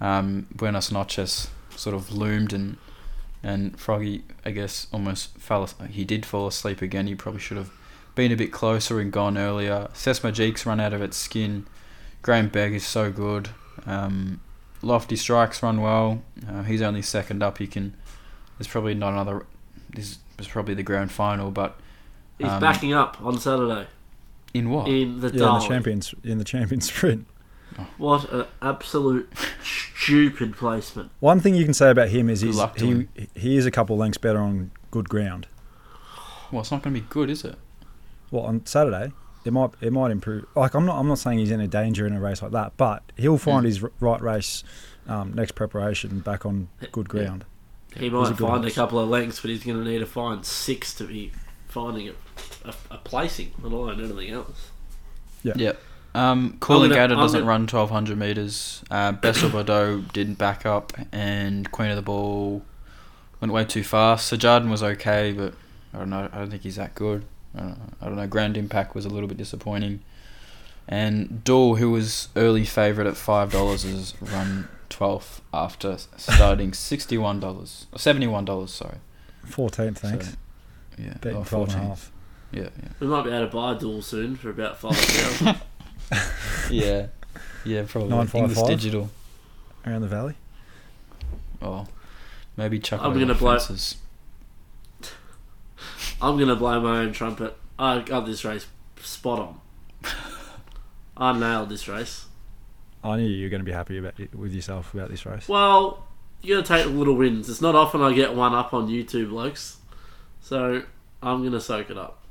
[0.00, 2.76] um, Buenos Noches sort of loomed and
[3.44, 5.68] and Froggy, I guess, almost fell.
[5.90, 7.08] He did fall asleep again.
[7.08, 7.72] He probably should have
[8.14, 9.88] been a bit closer and gone earlier.
[9.94, 11.66] Sesmajeek's run out of its skin.
[12.22, 13.48] Graham Begg is so good.
[13.86, 14.40] Um,
[14.82, 16.22] Lofty Strikes run well.
[16.48, 17.58] Uh, he's only second up.
[17.58, 17.94] He can.
[18.58, 19.46] There's probably not another.
[19.94, 21.78] This is probably the grand final, but
[22.38, 23.86] He's Um, backing up on Saturday
[24.54, 24.88] in what?
[24.88, 27.26] in the Yeah, in the champions in the champion sprint.
[27.98, 31.10] What an absolute stupid placement.
[31.20, 33.08] One thing you can say about him is Good he's, he him.
[33.34, 35.46] he is a couple lengths better on good ground.
[36.50, 37.56] well, it's not going to be good, is it?
[38.32, 39.12] Well, on Saturday,
[39.44, 40.46] it might it might improve.
[40.56, 42.72] Like I'm not I'm not saying he's in a danger in a race like that,
[42.76, 43.68] but he'll find Mm.
[43.68, 44.64] his r- right race
[45.06, 47.20] um, next preparation back on good Yeah.
[47.24, 47.44] ground.
[47.96, 50.06] He might a good find a couple of lengths, but he's going to need to
[50.06, 51.30] find six to be
[51.68, 52.12] finding a,
[52.64, 54.70] a, a placing, let alone anything else.
[55.42, 55.72] Yeah.
[56.14, 58.82] Um, Cooling gonna- Gator doesn't gonna- run 1200 metres.
[58.90, 62.62] Uh, Best of Bordeaux didn't back up, and Queen of the Ball
[63.40, 64.26] went way too fast.
[64.28, 65.52] So Jarden was okay, but
[65.92, 66.28] I don't know.
[66.32, 67.24] I don't think he's that good.
[67.54, 67.76] I don't, know.
[68.00, 68.26] I don't know.
[68.26, 70.00] Grand Impact was a little bit disappointing.
[70.88, 77.42] And Duel, who was early favourite at $5, has run 12th after starting $61.
[77.92, 78.96] Or $71, sorry.
[79.44, 80.28] Fourteenth, thanks.
[80.30, 80.34] So,
[80.98, 81.14] yeah.
[81.20, 81.88] Betting or 12 and a 14th.
[81.88, 82.12] half.
[82.52, 82.88] Yeah, yeah.
[83.00, 85.56] We might be able to buy a duel soon for about five thousand.
[86.70, 87.06] Yeah.
[87.64, 88.10] Yeah, probably.
[88.10, 88.58] 955?
[88.58, 89.10] English Digital.
[89.86, 90.34] around the valley.
[91.62, 91.86] Oh,
[92.56, 93.96] maybe chuck I'm gonna the blow- fences.
[96.22, 97.56] I'm going to blow my own trumpet.
[97.78, 98.66] I got this race
[99.00, 99.60] spot on.
[101.16, 102.26] I nailed this race.
[103.04, 105.48] I knew you were going to be happy about it, with yourself about this race.
[105.48, 106.06] Well,
[106.40, 107.48] you got to take the little wins.
[107.50, 109.78] It's not often I get one up on you two, blokes.
[110.40, 110.84] So
[111.22, 112.22] I'm going to soak it up.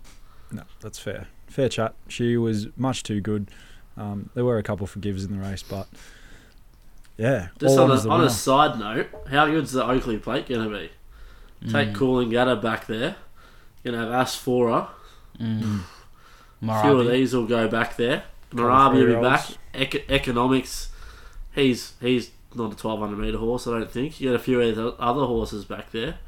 [0.52, 1.28] No, that's fair.
[1.48, 1.94] Fair chat.
[2.08, 3.50] She was much too good.
[3.98, 5.88] Um, there were a couple forgives in the race, but
[7.18, 7.50] yeah.
[7.60, 10.70] Just all on, a, the on a side note, how good's the Oakleigh plate going
[10.70, 10.90] to be?
[11.70, 13.18] Take Mm, Coolangatta back there.
[13.84, 14.90] You're going to have Asphora.
[15.40, 15.82] mm.
[16.64, 18.24] A few of these will go back there.
[18.52, 19.48] Marabi will be three-year-olds.
[19.48, 19.58] back.
[19.74, 20.90] Ec- economics,
[21.56, 24.20] he's he's not a 1200 metre horse, I don't think.
[24.20, 26.20] You got a few of the other horses back there,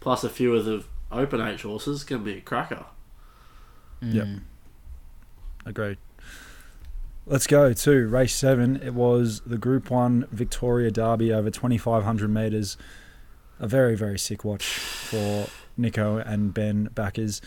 [0.00, 2.04] plus a few of the open H horses.
[2.04, 2.84] Going to be a cracker.
[4.02, 4.26] Yep.
[4.26, 4.40] Mm.
[5.66, 5.98] Agreed.
[7.26, 8.76] Let's go to race seven.
[8.76, 12.76] It was the Group One Victoria Derby over 2,500 metres.
[13.58, 17.40] A very, very sick watch for Nico and Ben backers.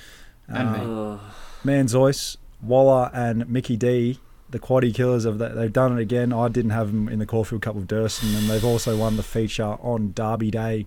[0.48, 0.80] And me.
[0.80, 1.18] Uh,
[1.66, 5.56] Manzoice, Waller, and Mickey D, the quaddy killers of that.
[5.56, 6.32] They've done it again.
[6.32, 9.24] I didn't have them in the Caulfield Cup with Durston, and they've also won the
[9.24, 10.86] feature on Derby Day.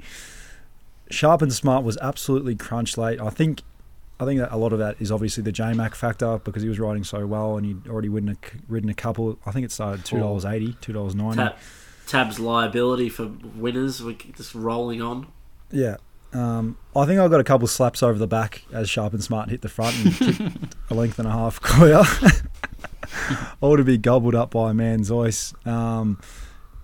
[1.11, 3.21] Sharp and Smart was absolutely crunch late.
[3.21, 3.63] I think,
[4.21, 6.69] I think that a lot of that is obviously the J Mac factor because he
[6.69, 8.37] was riding so well and he'd already ridden a,
[8.69, 9.39] ridden a couple.
[9.45, 11.39] I think it started two dollars eighty, two dollars ninety.
[11.39, 11.57] tab,
[12.07, 14.03] tab's liability for winners.
[14.03, 15.27] We're just rolling on.
[15.73, 15.97] Yeah.
[16.33, 19.51] Um, I think I got a couple slaps over the back as Sharp and Smart
[19.51, 22.03] hit the front and a length and a half clear.
[23.61, 25.55] All to be gobbled up by Manzoice.
[25.67, 26.21] Um,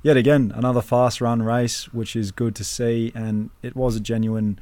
[0.03, 4.01] yet again, another fast run race, which is good to see, and it was a
[4.01, 4.59] genuine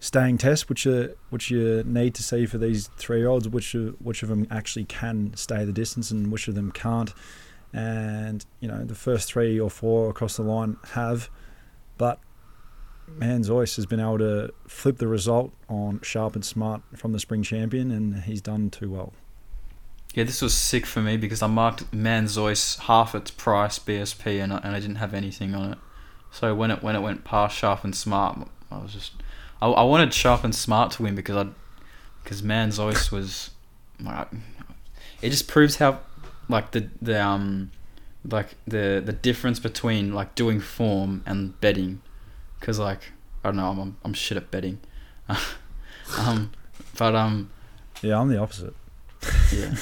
[0.00, 3.74] staying test, which you, which you need to see for these three year olds, which
[3.74, 7.14] uh, which of them actually can stay the distance and which of them can't.
[7.72, 11.30] And you know, the first three or four across the line have,
[11.98, 12.18] but
[13.10, 17.42] Manzoice has been able to flip the result on Sharp and Smart from the spring
[17.42, 19.12] champion, and he's done too well.
[20.14, 24.52] Yeah, this was sick for me because I marked Manzoice half its price BSP and
[24.52, 25.78] I, and I didn't have anything on it.
[26.30, 29.12] So when it when it went past Sharp and Smart, I was just
[29.60, 31.48] I, I wanted Sharp and Smart to win because I
[32.22, 33.50] because Manzois was
[34.00, 34.28] like,
[35.20, 36.00] it just proves how
[36.48, 37.72] like the the um
[38.24, 42.02] like the the difference between like doing form and betting,
[42.64, 43.12] because like
[43.44, 44.80] I don't know, I'm I'm, I'm shit at betting,
[46.18, 46.50] um,
[46.96, 47.50] but um
[48.00, 48.74] Yeah, I'm the opposite.
[49.52, 49.76] yeah,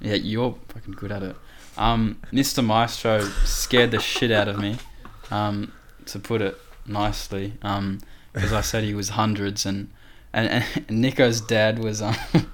[0.00, 1.36] yeah, you're fucking good at it.
[1.78, 2.64] Um, Mr.
[2.64, 4.76] Maestro scared the shit out of me,
[5.30, 5.72] um,
[6.06, 8.00] to put it nicely, um,
[8.32, 9.92] because I said he was hundreds and
[10.32, 12.16] and, and Nico's dad was um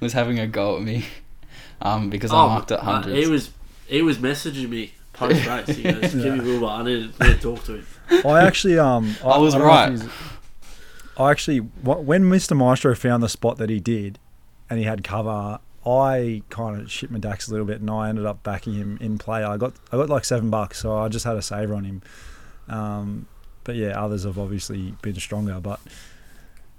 [0.00, 1.04] was having a go at me,
[1.80, 3.16] um, because I marked at uh, hundreds.
[3.16, 3.50] He was
[3.86, 4.94] he was messaging me
[5.28, 5.76] post race.
[5.76, 6.22] He goes, Yeah.
[6.24, 6.66] "Give me Wilbur.
[6.66, 7.86] I need, to- need to talk to him."
[8.26, 10.10] I actually um I was don't know if right.
[11.18, 12.56] I actually when Mr.
[12.56, 14.18] Maestro found the spot that he did,
[14.68, 15.58] and he had cover.
[15.86, 18.98] I kind of shit my dacks a little bit, and I ended up backing him
[19.00, 19.42] in play.
[19.42, 22.02] I got I got like seven bucks, so I just had a saver on him.
[22.68, 23.26] Um,
[23.64, 25.58] but yeah, others have obviously been stronger.
[25.60, 25.80] But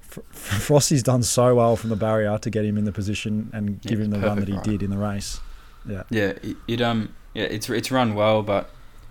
[0.02, 4.00] Frosty's done so well from the barrier to get him in the position and give
[4.00, 4.78] Yeah, him the run that he perfect run.
[4.78, 5.40] did in the race.
[5.88, 6.04] Yeah,
[6.44, 8.70] it, it um yeah it's it's run well, but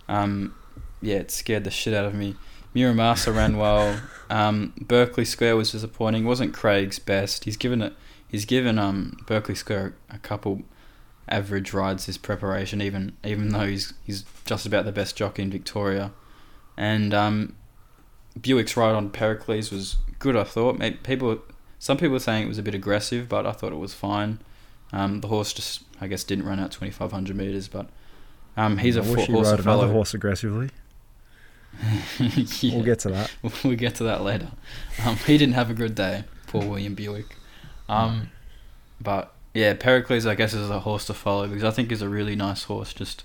[0.08, 0.54] um
[1.00, 2.36] yeah it scared the shit out of me.
[2.74, 4.00] Muramasa ran well.
[4.30, 6.24] Um, Berkeley Square was disappointing.
[6.24, 7.42] wasn't Craig's best.
[7.42, 7.94] He's given it.
[8.28, 10.62] He's given um Berkeley Square a couple
[11.28, 15.50] average rides this preparation, even even though he's he's just about the best jockey in
[15.50, 16.12] Victoria.
[16.76, 17.54] And um,
[18.40, 20.36] Buick's ride on Pericles was good.
[20.36, 20.78] I thought.
[20.78, 21.38] Maybe people,
[21.78, 24.40] some people were saying it was a bit aggressive, but I thought it was fine.
[24.92, 27.88] Um, the horse just, I guess, didn't run out 2,500 meters, but
[28.56, 30.70] um, he's a I wish horse rode another horse aggressively.
[32.18, 33.30] Yeah, We'll get to that.
[33.64, 34.48] we'll get to that later.
[35.04, 37.36] Um, he didn't have a good day, poor William Buick.
[37.88, 38.30] Um,
[39.00, 42.08] but yeah, Pericles, I guess, is a horse to follow because I think he's a
[42.08, 42.92] really nice horse.
[42.92, 43.24] Just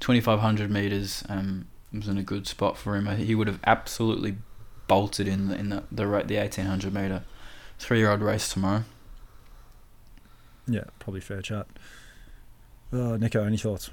[0.00, 3.06] 2,500 meters um, was in a good spot for him.
[3.16, 4.36] He would have absolutely
[4.88, 7.22] bolted in the in the the, the 1,800 meter
[7.78, 8.84] three year old race tomorrow.
[10.66, 11.66] Yeah, probably fair chat.
[12.92, 13.90] Uh, Nico, any thoughts?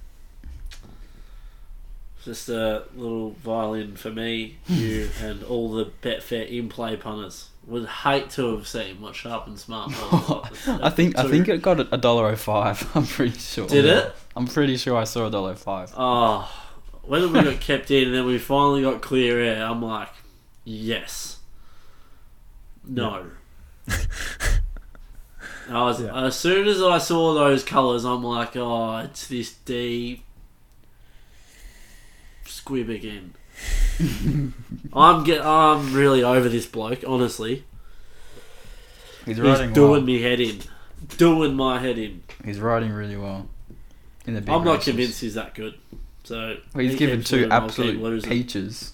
[2.25, 4.73] Just a little violin for me, hmm.
[4.73, 7.49] you, and all the Betfair in-play punters.
[7.67, 10.67] Would hate to have seen what Sharp and Smart was.
[10.67, 12.89] I think I think it got a dollar oh five.
[12.95, 13.67] I'm pretty sure.
[13.67, 14.13] Did it?
[14.35, 15.93] I'm pretty sure I saw a dollar oh five.
[15.95, 16.51] Oh,
[17.03, 20.09] when we got kept in and then we finally got clear air, I'm like,
[20.65, 21.39] yes.
[22.85, 23.27] No.
[23.87, 26.25] I was Yeah.
[26.25, 30.23] as soon as I saw those colours, I'm like, oh, it's this D
[32.45, 33.33] squib again.
[34.93, 37.03] I'm get, I'm really over this bloke.
[37.07, 37.63] Honestly,
[39.25, 40.01] He's he's riding doing well.
[40.01, 40.59] me head in,
[41.17, 42.23] doing my head in.
[42.43, 43.47] He's riding really well.
[44.25, 44.85] In the big I'm not races.
[44.85, 45.75] convinced he's that good.
[46.23, 48.93] So Well, he's he given two winning, I'll absolute peaches.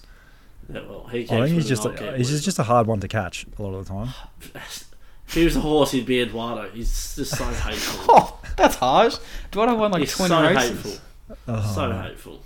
[0.72, 2.24] Yeah, well, he keeps I think he's just a, he's losing.
[2.24, 4.08] just, just a hard one to catch a lot of the time.
[4.40, 4.88] If
[5.34, 6.68] he was a horse, he'd be Eduardo.
[6.70, 8.04] He's just so hateful.
[8.14, 9.16] Oh, that's harsh.
[9.48, 10.60] Eduardo won like He's 20 so races.
[10.84, 11.36] hateful.
[11.48, 12.42] Oh, So hateful.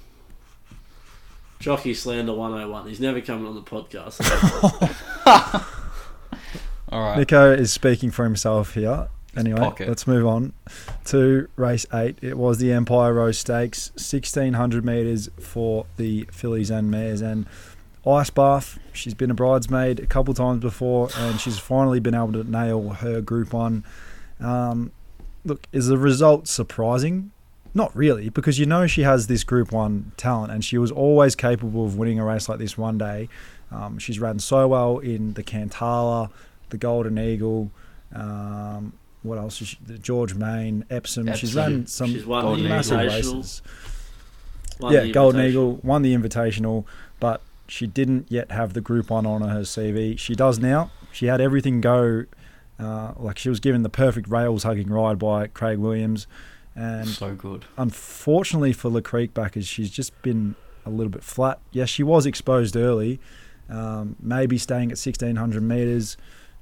[1.64, 2.88] Jockey Slander 101.
[2.88, 4.20] He's never coming on the podcast.
[6.90, 7.16] All right.
[7.16, 9.08] Nico is speaking for himself here.
[9.34, 9.88] Anyway, pocket.
[9.88, 10.52] let's move on
[11.06, 12.18] to race eight.
[12.20, 17.22] It was the Empire Rose Stakes, 1600 metres for the fillies and mares.
[17.22, 17.46] And
[18.06, 22.34] Ice Bath, she's been a bridesmaid a couple times before, and she's finally been able
[22.34, 23.84] to nail her Group One.
[24.38, 24.92] Um,
[25.46, 27.30] look, is the result surprising?
[27.76, 31.34] Not really, because you know she has this Group One talent, and she was always
[31.34, 33.28] capable of winning a race like this one day.
[33.72, 36.30] Um, she's ran so well in the Cantala,
[36.70, 37.72] the Golden Eagle.
[38.14, 38.92] Um,
[39.24, 39.60] what else?
[39.60, 41.26] Is she, the George Main, Epsom.
[41.34, 41.72] She's Epsom.
[41.72, 43.62] run some She's massive races.
[44.78, 46.84] won yeah, Golden Eagle won the Invitational,
[47.18, 50.16] but she didn't yet have the Group One on her CV.
[50.18, 50.90] She does now.
[51.10, 52.26] She had everything go.
[52.78, 56.26] Uh, like she was given the perfect rails hugging ride by Craig Williams,
[56.76, 57.64] and so good.
[57.76, 61.58] unfortunately for Le Creek backers, she's just been a little bit flat.
[61.72, 63.20] Yes, she was exposed early,
[63.68, 66.16] um, maybe staying at 1600 meters,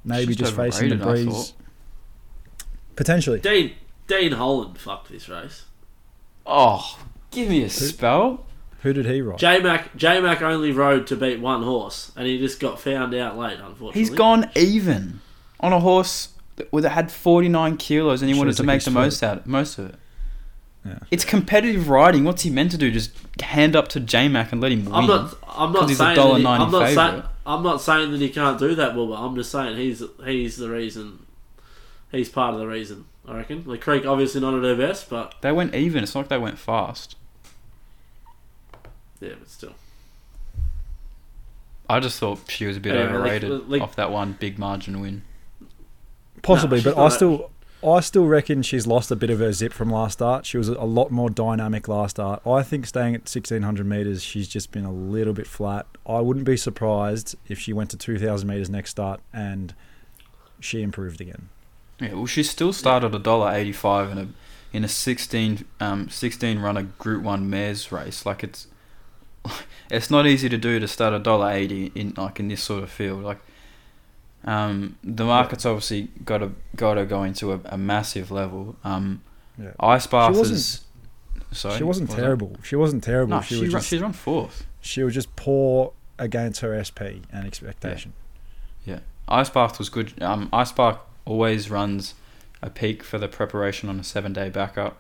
[0.05, 1.55] maybe She's just facing the breeze.
[2.97, 3.41] Potentially.
[3.41, 3.73] Dean,
[4.07, 5.65] Dean Holland fucked this race.
[6.45, 6.99] Oh,
[7.31, 8.47] give me a spell.
[8.83, 9.39] Who did he ride?
[9.39, 13.15] J Mac J Mac only rode to beat one horse, and he just got found
[13.15, 13.59] out late.
[13.61, 15.21] Unfortunately, He's gone even
[15.61, 18.91] on a horse that that had 49 kilos and he Should wanted to make the
[18.91, 18.95] foot.
[18.95, 19.95] most out most of it.
[20.85, 20.99] Yeah.
[21.13, 22.25] It's competitive riding.
[22.25, 22.91] What's he meant to do?
[22.91, 24.95] Just hand up to J Mac and let him win?
[24.95, 25.35] I'm not.
[25.47, 26.17] I'm 'Cause not he's a saying.
[26.17, 27.23] That he, I'm not saying.
[27.47, 29.15] I'm not saying that he can't do that, Wilbur.
[29.15, 31.27] I'm just saying he's he's the reason.
[32.11, 33.05] He's part of the reason.
[33.29, 33.65] I reckon.
[33.69, 36.03] The Creek obviously not at her best, but They went even.
[36.03, 37.15] It's not like they went fast.
[39.21, 39.75] yeah, but still.
[41.89, 45.01] I just thought she was a bit Anyway, overrated like- off that one big margin
[45.01, 45.23] win.
[46.43, 47.51] Possibly, No, but I not- still
[47.85, 50.47] I still reckon she's lost a bit of her zip from last start.
[50.47, 52.41] She was a lot more dynamic last start.
[52.47, 55.87] I think staying at 1600 metres, she's just been a little bit flat.
[56.07, 59.75] I wouldn't be surprised if she went to 2000 metres next start and
[60.61, 61.49] she improved again.
[62.01, 64.29] Yeah, well, she still started a dollar eighty-five in a
[64.73, 68.25] in a 16, um, 16 runner Group One mares race.
[68.25, 68.67] Like it's
[69.91, 72.83] it's not easy to do to start a dollar eighty in like in this sort
[72.83, 73.23] of field.
[73.23, 73.39] Like
[74.45, 78.77] um, the market's obviously got to got to go into a, a massive level.
[78.85, 79.23] Um,
[79.59, 79.73] Yeah.
[79.81, 80.85] Ice Bath She is.
[81.53, 82.57] Sorry, she wasn't was terrible.
[82.63, 83.37] She wasn't terrible.
[83.37, 84.67] No, she, she, was run, just, she's on fourth.
[84.81, 88.15] she was just poor against her SP and expectation.
[88.87, 89.01] Yeah.
[89.29, 90.21] Ice Bath was good.
[90.23, 92.15] Um, Ice Bath always runs
[92.63, 94.97] a peak for the preparation on a seven day backup.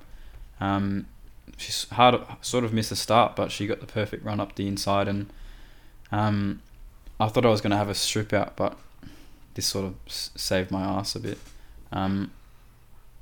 [0.61, 1.07] Um,
[1.57, 4.69] she's hard, sort of missed the start, but she got the perfect run up the
[4.69, 5.31] inside, and
[6.11, 6.61] um,
[7.19, 8.77] I thought I was going to have a strip out, but
[9.55, 11.39] this sort of s- saved my ass a bit.
[11.93, 12.31] Um,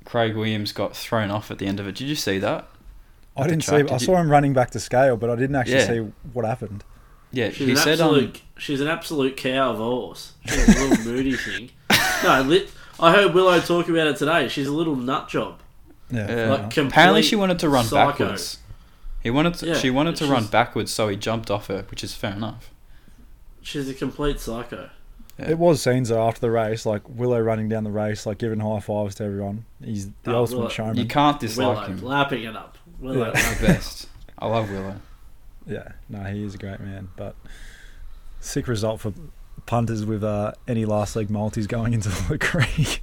[0.05, 1.95] Craig Williams got thrown off at the end of it.
[1.95, 2.67] Did you see that?
[3.37, 3.69] I didn't see.
[3.81, 5.87] track, I did saw him running back to scale, but I didn't actually Yeah.
[5.87, 6.83] see what happened.
[7.31, 7.99] Yeah, She's he an said.
[8.01, 8.35] absolute.
[8.35, 10.33] Um, she's an absolute cow of a horse.
[10.45, 11.69] She's a little moody thing.
[12.23, 14.47] No, lit, I heard Willow talk about it today.
[14.49, 15.59] She's a little nut job.
[16.09, 16.49] Yeah.
[16.49, 16.91] Like enough.
[16.91, 18.09] apparently, she wanted to run psycho.
[18.25, 18.57] backwards.
[19.23, 22.03] He wanted to, Yeah, she wanted to run backwards, so he jumped off her, which
[22.03, 22.69] is fair enough.
[23.61, 24.89] She's a complete psycho.
[25.41, 25.49] Yeah.
[25.51, 28.59] It was scenes though after the race, like Willow running down the race, like giving
[28.59, 29.65] high fives to everyone.
[29.83, 30.97] He's the Oh, ultimate Willow- showman.
[30.97, 32.01] You can't dislike Willow him.
[32.03, 32.77] lapping it up.
[32.99, 33.49] Willow, Yeah.
[33.49, 34.07] He's best.
[34.39, 34.95] I love Willow.
[35.67, 37.09] Yeah, no, he is a great man.
[37.15, 37.35] But
[38.39, 39.13] sick result for
[39.65, 43.01] punters with uh, any last leg multis going into the creek.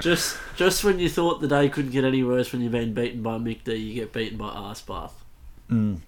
[0.00, 3.22] Just just when you thought the day couldn't get any worse when you've been beaten
[3.22, 5.12] by Mick D, you get beaten by Arsebath.
[5.70, 5.98] Mm.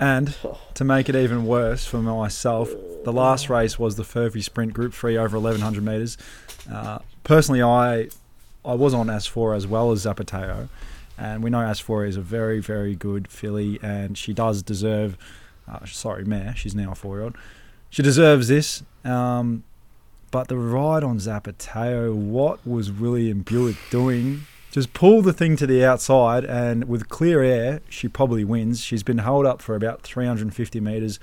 [0.00, 0.34] And
[0.74, 2.70] to make it even worse for myself,
[3.04, 6.16] the last race was the Furphy Sprint Group 3 over 1100 metres.
[6.72, 8.08] Uh, personally, I
[8.64, 10.68] I was on Asfoora as well as Zapateo.
[11.18, 15.18] And we know Asfoora is a very, very good filly, and she does deserve.
[15.70, 16.54] Uh, sorry, mare.
[16.56, 17.36] She's now a four-year-old.
[17.90, 18.82] She deserves this.
[19.04, 19.64] Um,
[20.30, 24.46] but the ride on Zapateo, what was William Buick doing?
[24.70, 28.80] Just pull the thing to the outside, and with clear air, she probably wins.
[28.80, 31.18] She's been held up for about 350 metres,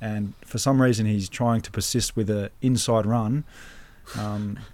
[0.00, 3.44] and for some reason, he's trying to persist with an inside run.
[4.18, 4.58] Um,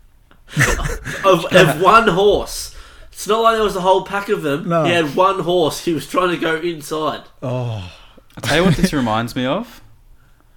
[1.24, 2.74] Of, of one horse.
[3.12, 4.68] It's not like there was a whole pack of them.
[4.68, 4.84] No.
[4.84, 5.84] He had one horse.
[5.84, 7.22] He was trying to go inside.
[7.42, 7.92] oh,
[8.36, 9.82] I'll tell you what this reminds me of.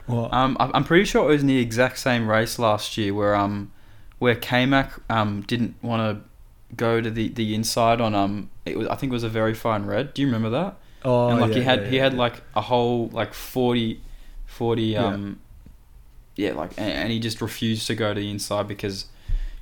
[0.06, 0.32] what?
[0.34, 3.36] Um, I- I'm pretty sure it was in the exact same race last year where
[3.36, 3.72] um,
[4.20, 6.24] where K-Mac um didn't want to
[6.76, 9.54] go to the, the inside on um, it was I think it was a very
[9.54, 10.14] fine red.
[10.14, 10.78] Do you remember that?
[11.04, 14.00] oh, and like yeah, he had yeah, he yeah, had like a whole like 40,
[14.46, 15.06] 40 Yeah.
[15.06, 15.40] um,
[16.36, 19.06] yeah, like and, and he just refused to go to the inside because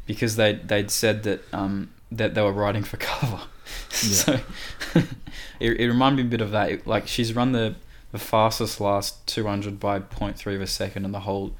[0.05, 3.41] because they they'd said that um that they were riding for cover.
[3.89, 4.39] so
[5.59, 6.71] it, it reminded me a bit of that.
[6.71, 7.75] It- like she's run the
[8.11, 11.53] the fastest last 200 by 0.3 of a second on the whole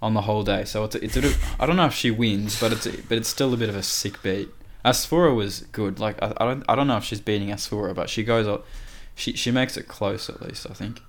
[0.00, 0.64] on the whole day.
[0.64, 3.18] So it's a, it's a, I don't know if she wins, but it's a, but
[3.18, 4.48] it's still a bit of a sick beat.
[4.84, 5.98] Asfoora was good.
[5.98, 8.66] Like I, I don't I don't know if she's beating Asfoora, but she goes up.
[9.14, 10.66] She she makes it close at least.
[10.68, 11.02] I think.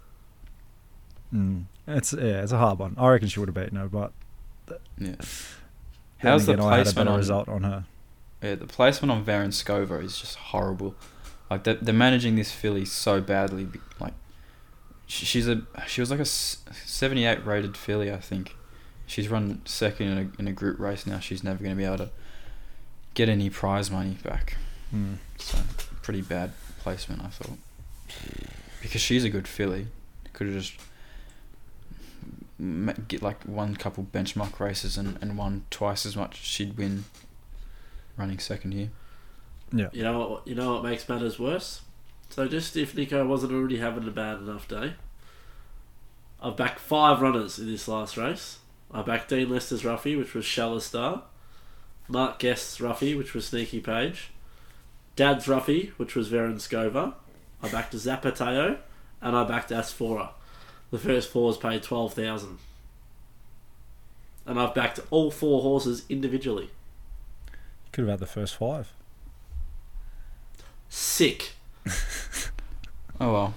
[1.33, 1.65] Mm.
[1.87, 2.95] It's yeah, it's a hard one.
[2.97, 4.11] I reckon she would have beaten her, but
[4.97, 5.15] Yeah.
[6.19, 7.85] How's the again, I had a placement on result on her.
[8.43, 10.95] Yeah, the placement on Varenskova is just horrible.
[11.49, 13.67] Like they're, they're managing this filly so badly.
[13.99, 14.13] Like
[15.07, 18.55] she's a she was like a seventy eight rated filly, I think.
[19.05, 21.19] She's run second in a in a group race now.
[21.19, 22.09] She's never going to be able to
[23.13, 24.57] get any prize money back.
[24.93, 25.17] Mm.
[25.37, 25.57] So
[26.01, 27.57] pretty bad placement, I thought.
[28.81, 29.87] Because she's a good filly,
[30.33, 30.73] could have just
[32.57, 36.43] ma- get like one couple benchmark races and, and won twice as much.
[36.43, 37.05] She'd win
[38.17, 38.89] running second here.
[39.73, 39.89] Yeah.
[39.93, 40.47] You know what?
[40.47, 41.81] You know what makes matters worse.
[42.29, 44.93] So just if Nico wasn't already having a bad enough day,
[46.41, 48.59] I've backed five runners in this last race.
[48.91, 51.23] I backed Dean Lester's Ruffy, which was Shallow Star.
[52.07, 54.31] Mark Guest's Ruffy, which was Sneaky Page.
[55.15, 57.13] Dad's Ruffy, which was Varen Scova.
[57.63, 58.77] I backed Zapateo,
[59.21, 60.29] and I backed Asfoora.
[60.91, 62.57] The first fours paid twelve thousand,
[64.45, 66.69] and I've backed all four horses individually.
[67.91, 68.91] Could have had the first five.
[70.89, 71.53] Sick.
[73.19, 73.53] Oh well.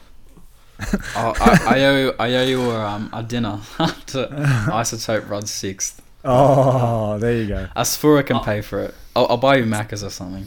[1.17, 4.27] oh, I, I owe I owe you um, a dinner after
[4.69, 6.03] Isotope runs sixth.
[6.25, 7.69] Oh, there you go.
[7.77, 8.41] Asfoora can Oh.
[8.41, 8.95] pay for it.
[9.15, 10.47] I'll, I'll buy you Macca's or something.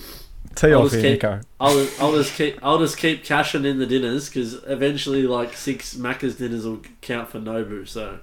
[0.55, 3.85] Tee I'll off just keep- I'll, I'll just keep I'll just keep cashing in the
[3.85, 7.87] dinners because eventually like six Macca's dinners will count for Nobu.
[7.87, 8.17] So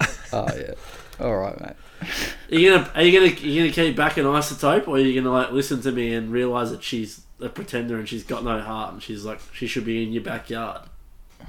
[0.32, 0.74] Oh yeah.
[1.18, 1.76] All right, mate.
[2.50, 5.18] Are you gonna are you gonna you gonna keep back an isotope, or are you
[5.18, 8.60] gonna like listen to me and realize that she's a pretender and she's got no
[8.60, 10.82] heart and she's like she should be in your backyard?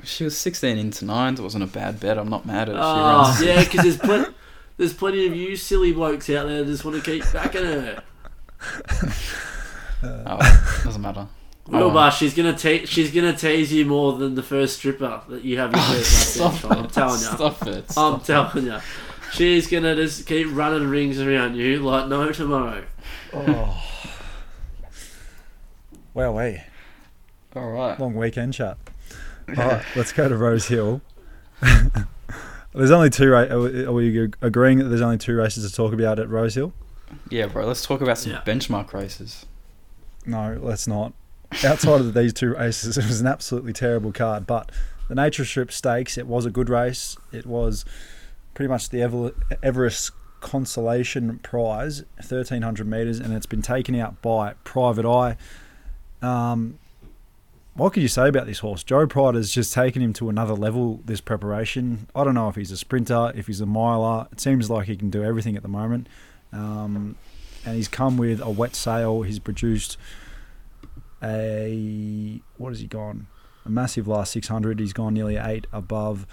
[0.04, 1.40] She was 16 into nines.
[1.40, 2.18] It wasn't a bad bet.
[2.18, 2.82] I'm not mad at her.
[2.82, 3.44] She Oh runs.
[3.44, 4.34] yeah, because there's plenty
[4.78, 8.04] there's plenty of you silly blokes out there that just want to keep backing her.
[10.04, 11.28] Uh, oh, doesn't matter.
[11.72, 11.78] Oh.
[11.78, 15.58] Wilbur, she's gonna te- she's gonna tease you more than the first stripper that you
[15.60, 16.78] have oh, your first lap Stop dance on.
[16.78, 17.26] I'm telling you.
[17.26, 17.98] Stop it.
[17.98, 18.80] I'm telling you.
[19.32, 22.84] She's gonna just keep running rings around you like no tomorrow.
[23.34, 23.82] Oh.
[26.14, 26.66] Well, hey,
[27.56, 27.98] All right.
[27.98, 28.78] long weekend chat.
[29.48, 31.02] All right, let's go to Rosehill.
[32.76, 33.30] There's only two.
[33.30, 36.74] Ra- are we- agreeing that there's only two races to talk about at Rosehill?
[37.30, 37.66] Yeah, bro.
[37.68, 38.42] Let's talk about some Yeah.
[38.46, 39.46] benchmark races.
[40.26, 41.14] No, let's not.
[41.64, 44.48] Outside of these two races, it was an absolutely terrible card.
[44.48, 44.72] But
[45.10, 47.16] the Nature Strip Stakes, it was a good race.
[47.32, 47.86] It was
[48.54, 50.12] pretty much the Ever- Everest
[50.42, 55.38] Consolation Prize, 1300 metres, and it's been taken out by Private Eye.
[56.22, 56.80] Um,
[57.76, 58.84] what could you say about this horse?
[58.84, 62.08] Joe Pride has just taken him to another level this preparation.
[62.14, 64.28] I don't know if he's a sprinter, if he's a miler.
[64.32, 66.08] It seems like he can do everything at the moment.
[66.52, 67.16] Um,
[67.66, 69.24] and he's come with a wet sail.
[69.24, 69.98] He's produced
[71.24, 73.28] a what has he gone?
[73.66, 74.80] A massive last 600.
[74.80, 76.28] He's gone nearly eight above.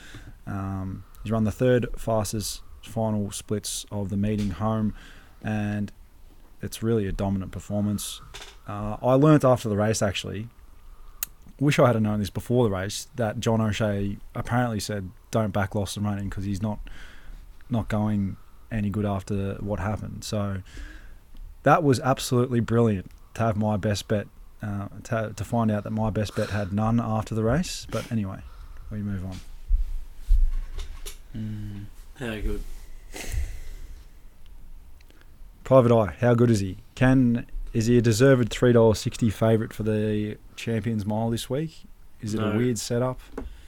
[0.46, 4.94] Um, he's run the third fastest final splits of the meeting home,
[5.42, 5.92] and
[6.60, 8.20] it's really a dominant performance.
[8.68, 10.48] Uh, I learnt after the race actually.
[11.60, 15.74] Wish I had known this before the race that John O'Shea apparently said don't back
[15.74, 16.80] and Running because he's not
[17.68, 18.36] not going
[18.72, 20.24] any good after what happened.
[20.24, 20.62] So
[21.62, 24.26] that was absolutely brilliant to have my best bet
[24.62, 27.86] uh, to, to find out that my best bet had none after the race.
[27.90, 28.40] But anyway,
[28.90, 29.40] we move on.
[31.36, 31.84] Mm.
[32.18, 32.62] How good.
[35.64, 36.78] Private Eye, how good is he?
[36.94, 41.82] Can is he a deserved three dollars sixty favourite for the Champions Mile this week?
[42.20, 42.52] Is it No.
[42.52, 43.20] a weird setup?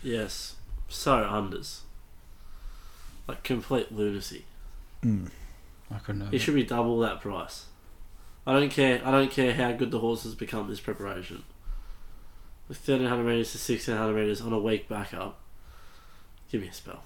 [0.02, 0.56] Yes.
[0.88, 1.80] So unders.
[3.28, 4.44] Like complete lunacy.
[5.02, 5.30] Mm.
[5.90, 6.34] I couldn't have.
[6.34, 7.66] It should be double that price.
[8.46, 9.00] I don't care.
[9.04, 11.44] I don't care how good the horses become this preparation.
[12.68, 15.38] With thirteen hundred meters to sixteen hundred meters on a week backup,
[16.50, 17.02] give me a spell.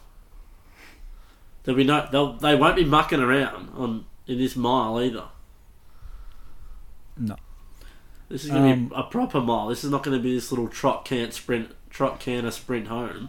[1.65, 2.09] There'll be no.
[2.11, 2.33] They'll.
[2.35, 5.25] They won't be mucking around on in this mile either.
[7.19, 7.37] No.
[8.29, 9.69] This is going to Um, be a proper mile.
[9.69, 13.29] This is not going to be this little trot can't sprint, trot canter sprint home.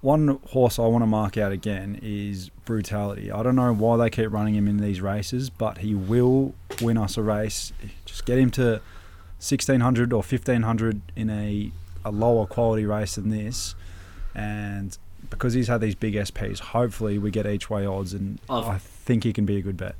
[0.00, 3.32] One horse I want to mark out again is Brutality.
[3.32, 6.98] I don't know why they keep running him in these races, but he will win
[6.98, 7.72] us a race.
[8.04, 8.82] Just get him to
[9.38, 11.72] 1600 or 1500 in a,
[12.04, 13.74] a lower quality race than this.
[14.34, 14.96] And
[15.30, 18.76] because he's had these big SPs, hopefully we get each way odds, and I've- I
[18.78, 19.94] think he can be a good bet.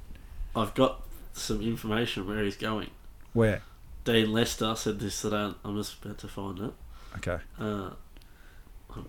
[0.55, 1.01] I've got
[1.35, 2.91] some information where he's going.
[3.35, 3.63] Where?
[4.05, 5.53] Dean Lester said this today.
[5.65, 6.73] I'm just about to find it.
[7.17, 7.39] Okay.
[7.59, 7.91] Uh,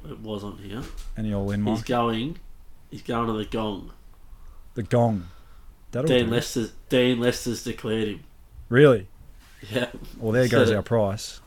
[0.09, 0.81] it was on here.
[1.17, 2.39] Any all in, He's going.
[2.91, 3.91] He's going to the gong.
[4.73, 5.27] The gong.
[5.91, 6.29] That'll Dean.
[6.29, 8.23] Lester's Dean Lester's declared him.
[8.69, 9.07] Really?
[9.71, 10.75] Yeah, Well, there goes it.
[10.75, 11.39] our price.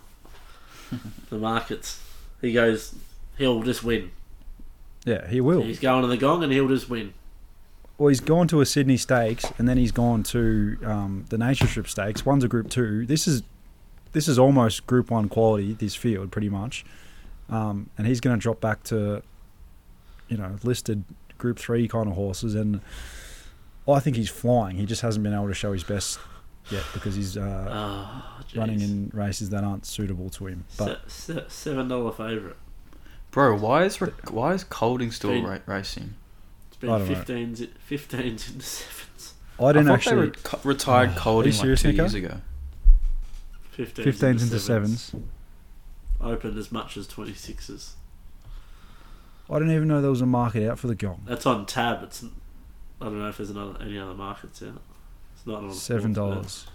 [1.30, 2.02] the markets.
[2.40, 2.94] He goes.
[3.36, 4.10] He'll just win.
[5.04, 5.62] Yeah, he will.
[5.62, 7.14] He's going to the gong and he'll just win.
[7.98, 11.66] Well, he's gone to a Sydney Stakes, and then he's gone to um, the Nature
[11.66, 12.24] Strip Stakes.
[12.24, 13.04] One's a Group Two.
[13.06, 13.42] This is
[14.12, 15.72] this is almost Group One quality.
[15.72, 16.84] This field, pretty much,
[17.50, 19.22] um, and he's going to drop back to
[20.28, 21.02] you know listed
[21.38, 22.80] Group Three kind of horses, and
[23.88, 24.76] I think he's flying.
[24.76, 26.20] He just hasn't been able to show his best
[26.70, 30.66] yet because he's uh, Oh, running in races that aren't suitable to him.
[30.76, 32.56] But Se- se- seven dollar favorite.
[33.32, 36.14] Bro, why is Re- why is Colding still ra- racing?
[36.80, 37.14] It's been I don't know.
[37.14, 39.34] 15s, 15s into sevens.
[39.60, 40.14] I didn't I actually.
[40.16, 42.02] they re- co- retired Oh, Colding are you like serious, two Nico?
[42.02, 42.40] years ago.
[43.76, 45.14] 15s, 15s into sevens.
[46.20, 47.92] Opened as much as 26s.
[49.50, 51.22] I didn't even know there was a market out for the gong.
[51.26, 52.02] That's on tab.
[52.02, 52.22] It's.
[53.00, 54.82] I don't know if there's another any other markets out.
[55.36, 56.66] It's not on Seven dollars,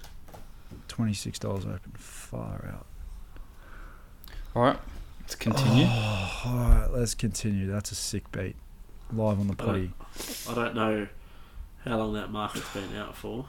[0.88, 1.92] twenty six dollars open.
[1.98, 2.86] Far out.
[4.56, 4.80] All right,
[5.22, 5.86] let's continue.
[5.88, 7.70] Oh, all right, let's continue.
[7.70, 8.56] That's a sick beat.
[9.12, 9.92] Live on the I potty.
[10.50, 11.08] I don't know
[11.86, 13.46] how long that market's been out for.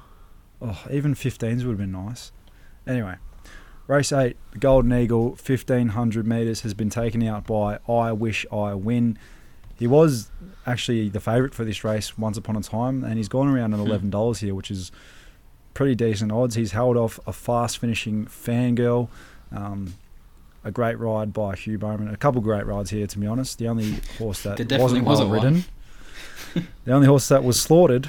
[0.61, 2.32] Oh, even 15s would have been nice.
[2.86, 3.16] Anyway,
[3.86, 8.74] race 8, the Golden Eagle, 1500 metres, has been taken out by I Wish I
[8.74, 9.18] Win.
[9.78, 10.30] He was
[10.66, 13.80] actually the favourite for this race once upon a time, and he's gone around at
[13.80, 13.86] Hmm.
[13.86, 14.92] $11 here, which is
[15.74, 16.55] pretty decent odds.
[16.55, 19.09] He's held off a fast finishing fangirl.
[19.50, 19.94] Um,
[20.64, 22.08] a great ride by Hugh Bowman.
[22.08, 23.58] A couple great rides here, to be honest.
[23.58, 25.42] The only horse that wasn't wasn't one.
[25.42, 25.64] ridden
[26.84, 28.08] the only horse that was slaughtered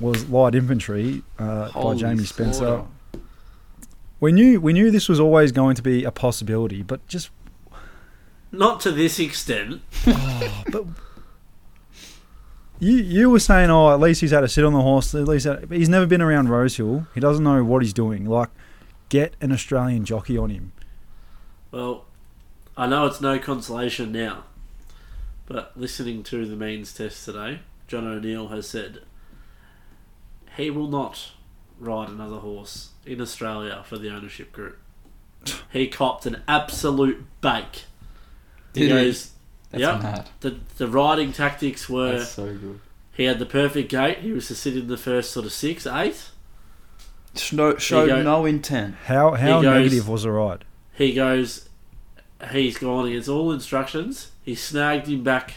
[0.00, 2.58] was Light Infantry uh, by Jamie Spencer.
[2.58, 2.86] slaughter.
[4.20, 7.30] We knew we knew this was always going to be a possibility, but just
[8.50, 9.82] Not to this extent.
[10.70, 10.84] but
[12.78, 15.14] you you were saying, oh, at least he's had to sit on the horse.
[15.14, 17.06] At least had, but he's never been around Rosehill.
[17.14, 18.24] He doesn't know what he's doing.
[18.24, 18.50] Like,
[19.08, 20.72] get an Australian jockey on him.
[21.72, 22.04] Well,
[22.76, 24.44] I know it's no consolation now,
[25.46, 29.00] but listening to the means test today, John O'Neill has said
[30.56, 31.32] he will not
[31.80, 34.78] ride another horse in Australia for the ownership group.
[35.72, 37.84] He copped an absolute bake.
[38.74, 38.88] He Did he?
[38.88, 39.30] goes,
[39.70, 40.02] That's Yep.
[40.02, 40.28] mad.
[40.40, 42.78] the, the riding tactics were That's so good.
[43.12, 44.18] he had the perfect gate.
[44.18, 46.28] He was to sit in the first sort of six, eight.
[47.34, 48.22] Show, showed go.
[48.22, 48.94] no intent.
[49.06, 50.64] How how goes- negative was the ride?
[50.94, 51.68] He goes,
[52.50, 54.32] he's gone against all instructions.
[54.42, 55.54] He snagged him back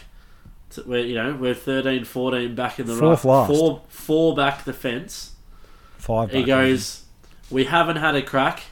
[0.70, 4.64] to where you know we're 13, 14 back in the Fourth right, four four back
[4.64, 5.32] the fence.
[5.98, 6.30] Five.
[6.30, 7.04] He back, goes,
[7.50, 8.62] we haven't had a crack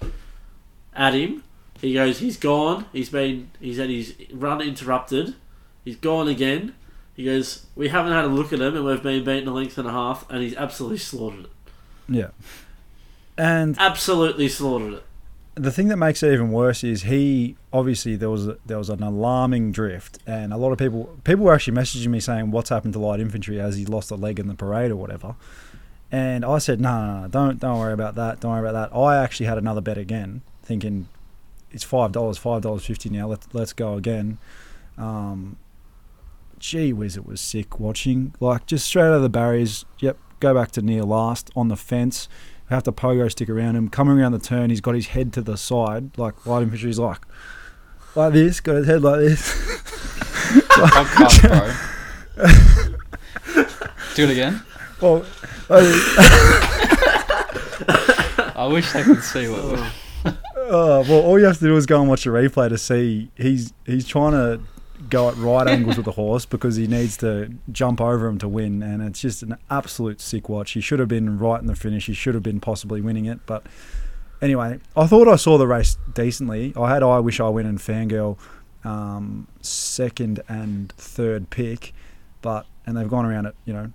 [0.94, 1.42] at him.
[1.80, 2.86] He goes, he's gone.
[2.92, 5.34] He's been he's had his run interrupted.
[5.84, 6.74] He's gone again.
[7.14, 9.78] He goes, we haven't had a look at him, and we've been beaten a length
[9.78, 11.50] and a half, and he's absolutely slaughtered it.
[12.08, 12.28] Yeah.
[13.38, 15.04] And Absolutely slaughtered it.
[15.57, 19.02] The thing that makes it even worse is he obviously there was there was an
[19.02, 22.92] alarming drift, and a lot of people people were actually messaging me saying what's happened
[22.94, 25.36] to light infantry as he lost a leg in the parade or whatever.
[26.11, 28.40] And I said, no, no, no, don't don't worry about that.
[28.40, 28.96] Don't worry about that.
[28.96, 31.09] I actually had another bet again, thinking
[31.70, 33.28] it's five dollars, five dollars fifty now.
[33.28, 34.38] Let's let's go again.
[34.96, 35.57] Um,
[36.59, 38.34] gee whiz, it was sick watching.
[38.40, 39.84] Like just straight out of the barriers.
[39.98, 42.28] Yep, go back to near last on the fence.
[42.70, 43.88] Have to pogo stick around him.
[43.88, 47.20] Coming around the turn, he's got his head to the side, like light infantry's like
[48.14, 48.60] like this.
[48.60, 49.52] Got his head like this.
[50.74, 51.72] Podcast, bro.
[54.14, 54.62] Do it again.
[55.00, 55.24] well,
[55.70, 56.90] I-
[58.56, 59.60] I wish they could see what.
[59.62, 59.92] Oh.
[60.56, 63.30] oh, well, all you have to do is go and watch a replay to see
[63.36, 64.60] he's he's trying to
[65.11, 68.48] go at right angles with the horse because he needs to jump over him to
[68.48, 70.72] win, and it's just an absolute sick watch.
[70.72, 72.07] He should have been right in the finish.
[72.07, 73.64] He should have been possibly winning it, but
[74.42, 76.72] anyway, I thought I saw the race decently.
[76.76, 78.38] I had I wish I win and fangirl
[78.84, 81.92] um, second and third pick,
[82.42, 83.92] but and they've gone around at you know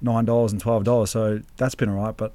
[0.00, 2.32] nine dollars and twelve dollars, so that's been alright, but.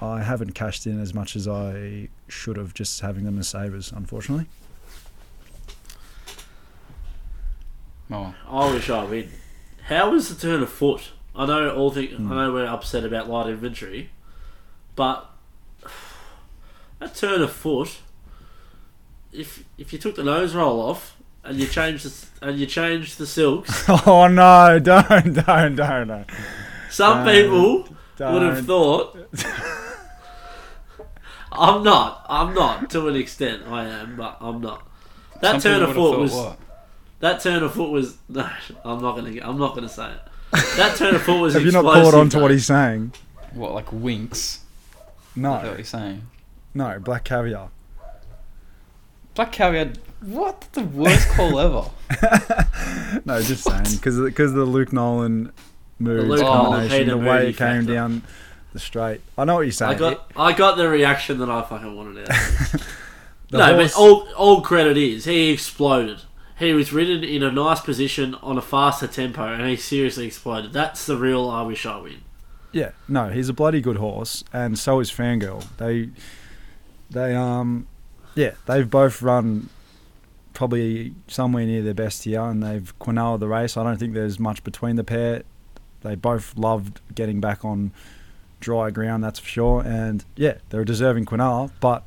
[0.00, 3.90] I haven't cashed in as much as I should have, just having them as savers,
[3.90, 4.46] unfortunately.
[8.10, 9.30] Oh, I wish I win.
[9.84, 11.10] How was the turn of foot?
[11.34, 12.28] I know all think I hmm.
[12.28, 14.10] know we're upset about light infantry,
[14.96, 15.30] but
[16.98, 17.98] that turn of foot.
[19.32, 23.18] If if you took the nose roll off and you changed the, and you changed
[23.18, 24.78] the silks, Oh no!
[24.82, 26.26] Don't, don't, don't, don't.
[26.90, 27.88] some Don't, people
[28.18, 29.16] would have thought.
[31.52, 32.26] I'm not.
[32.28, 32.90] I'm not.
[32.90, 34.86] To an extent, I am, but I'm not.
[35.40, 36.32] That Some turn of foot was.
[36.32, 36.58] what?
[37.20, 38.16] That turn of foot was.
[38.28, 38.48] No,
[38.84, 39.40] I'm not gonna.
[39.42, 40.20] I'm not gonna say it.
[40.76, 41.54] That turn of foot was.
[41.54, 43.12] Have you not caught on to what he's saying?
[43.52, 44.60] What, like winks?
[45.34, 45.52] No.
[45.54, 46.22] that what he's saying?
[46.74, 47.70] no, black caviar.
[49.34, 49.92] Black caviar.
[50.20, 50.60] What?
[50.60, 51.84] That's the worst call ever.
[53.24, 55.50] No, just saying because because the Luke Nolen
[55.98, 57.94] mood Luke Nolen combination, Peter the way Moody it came factor.
[57.94, 58.22] down
[58.74, 59.20] the straight.
[59.38, 59.92] I know what you're saying.
[59.92, 60.30] I got.
[60.36, 62.36] I got the reaction that I fucking wanted out.
[63.50, 66.20] No, horse- but all all credit is he exploded.
[66.58, 70.72] He was ridden in a nice position on a faster tempo, and he seriously exploded.
[70.72, 72.22] That's the real I wish I win.
[72.72, 75.64] Yeah, no, he's a bloody good horse, and so is Fangirl.
[75.76, 76.10] They,
[77.10, 77.86] they, um,
[78.34, 79.68] yeah, they've both run
[80.52, 83.76] probably somewhere near their best here, and they've quinelled the race.
[83.76, 85.44] I don't think there's much between the pair.
[86.00, 87.92] They both loved getting back on
[88.60, 89.82] dry ground, that's for sure.
[89.86, 92.04] And yeah, they're a deserving quinella, but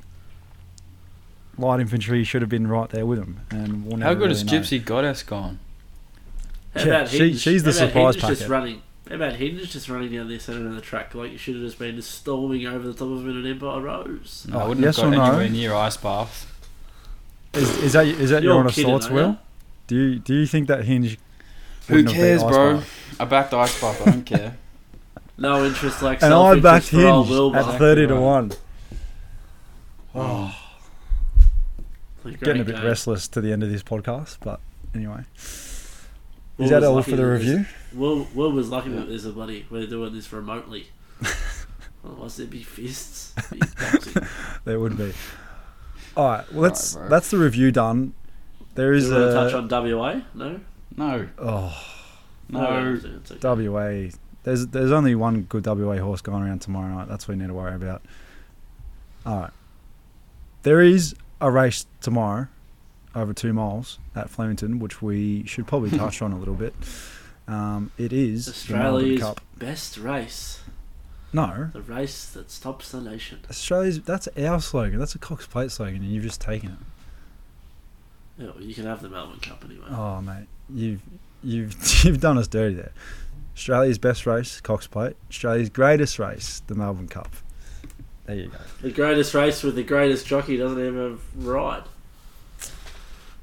[1.57, 3.41] light infantry should have been right there with them.
[3.51, 4.53] And we'll How good really is know.
[4.53, 5.59] Gypsy Goddess gone?
[6.75, 7.39] How Yeah, about she- Hinge?
[7.39, 8.81] she's the how about surprise Hinge just running.
[9.09, 11.63] How about Hinge just running down the centre of the track like you should have
[11.63, 14.45] just been just storming over the top of him in an Empire Rose?
[14.49, 15.23] No, I Oh, wouldn't yes have or got no?
[15.39, 16.47] anywhere near Ice Bath.
[17.53, 19.37] Is, is that is that You're your on a kidding, thoughts, Will?
[19.87, 21.17] Do you do you think that hinge?
[21.87, 22.77] Who wouldn't have beat cares, bro?
[22.77, 23.15] Bath?
[23.19, 24.01] I backed Ice Bath.
[24.07, 24.57] I don't care.
[25.37, 28.51] No interest like And I backed for old Hinge at thirty to one.
[30.13, 30.55] Oh,
[32.23, 32.85] Great Getting a bit game.
[32.85, 34.59] restless to the end of this podcast, but
[34.93, 35.23] anyway.
[36.57, 37.65] Will Is that was all for the that there's- review?
[37.93, 39.65] Will, Will was lucky that there's a buddy.
[39.69, 40.87] We're doing this remotely.
[42.05, 43.33] Otherwise, there'd be fists.
[44.63, 45.11] There would be.
[46.15, 47.17] All right, well, that's Alright, bro.
[47.17, 48.13] that's the review done.
[48.75, 50.21] There is Do is you want to a touch on WA?
[50.35, 50.59] No.
[50.95, 51.83] no, oh
[52.49, 52.99] No.
[53.03, 53.67] it's okay.
[53.67, 54.11] WA.
[54.43, 57.07] There's there's only one good WA horse going around tomorrow night.
[57.07, 58.03] That's what you need to worry about.
[59.25, 59.51] All right.
[60.63, 62.47] There is a race tomorrow
[63.13, 66.73] over two miles at Flemington, which we should probably touch on a little bit.
[67.47, 69.41] Um, it is the Melbourne Australia's Cup.
[69.57, 70.61] best race.
[71.33, 73.39] No, The race that stops the nation.
[73.49, 74.01] Australia's.
[74.01, 74.99] That's our slogan.
[74.99, 78.43] That's a Cox Plate slogan, and you've just taken it.
[78.43, 79.85] Yeah, well, you can have the Melbourne Cup anyway.
[79.89, 81.01] Oh mate, you've
[81.43, 81.75] you've
[82.05, 82.91] you've done us dirty there.
[83.55, 85.15] Australia's best race, Cox Plate.
[85.29, 87.29] Australia's greatest race, the Melbourne Cup.
[88.31, 88.57] There you go.
[88.81, 91.83] The greatest race with the greatest jockey doesn't even ride.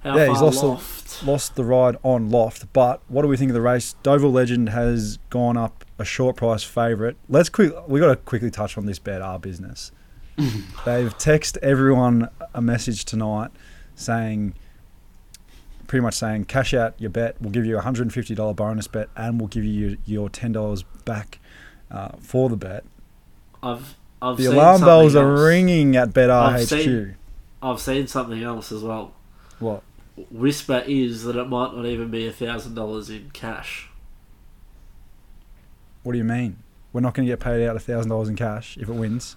[0.03, 3.51] How Yeah, he's lost the- Lost the ride on Loft, but what do we think
[3.51, 3.97] of the race?
[4.03, 7.16] Deauville Legend has gone up a short price favourite.
[7.28, 7.72] Let's quick.
[7.86, 9.20] We got to quickly touch on this bet.
[9.20, 9.91] Our business.
[10.36, 13.51] They've texted everyone a message tonight
[13.97, 14.55] saying,
[15.89, 17.36] pretty much saying, cash out your bet.
[17.43, 19.99] We'll give you a hundred and fifty dollar bonus bet, and we'll give you your,
[20.07, 21.41] your ten dollars back
[21.91, 22.84] uh, for the bet.
[23.61, 26.66] I've I've The seen alarm something bells are ringing at Bet I've RHQ.
[26.84, 27.16] seen-
[27.62, 29.12] I've seen something else as well.
[29.58, 29.82] What?
[30.30, 33.88] Whisper is that it might not even be a thousand dollars in cash.
[36.02, 36.58] What do you mean?
[36.92, 39.36] We're not going to get paid out a thousand dollars in cash if it wins.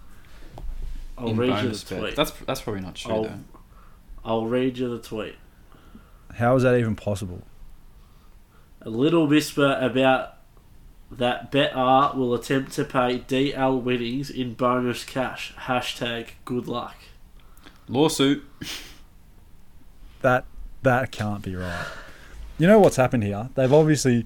[1.17, 2.03] I'll in read you bonus the bet.
[2.03, 2.15] tweet.
[2.15, 3.39] That's that's probably not true I'll- though.
[4.23, 5.35] I'll read you the tweet.
[6.35, 7.41] How is that even possible?
[8.81, 10.35] A little whisper about
[11.11, 15.53] that BetR will attempt to pay DL winnings in bonus cash.
[15.57, 16.95] Hashtag good luck.
[17.87, 18.43] Lawsuit.
[20.21, 20.45] That
[20.83, 21.85] that can't be right.
[22.57, 23.49] You know what's happened here?
[23.55, 24.25] They've obviously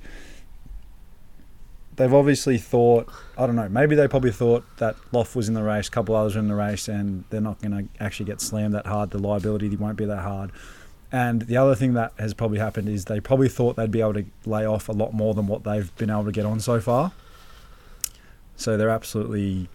[1.96, 5.64] they've obviously thought I don't know, maybe they probably thought that Loft was in the
[5.64, 8.74] race, a couple others were in the race and they're not gonna actually get slammed
[8.74, 10.52] that hard, the liability won't be that hard.
[11.12, 14.16] And the other thing that has probably happened is they probably thought they'd be able
[14.16, 16.80] to lay off a lot more than what they've been able to get on so
[16.82, 17.12] far.
[18.58, 19.70] So they're absolutely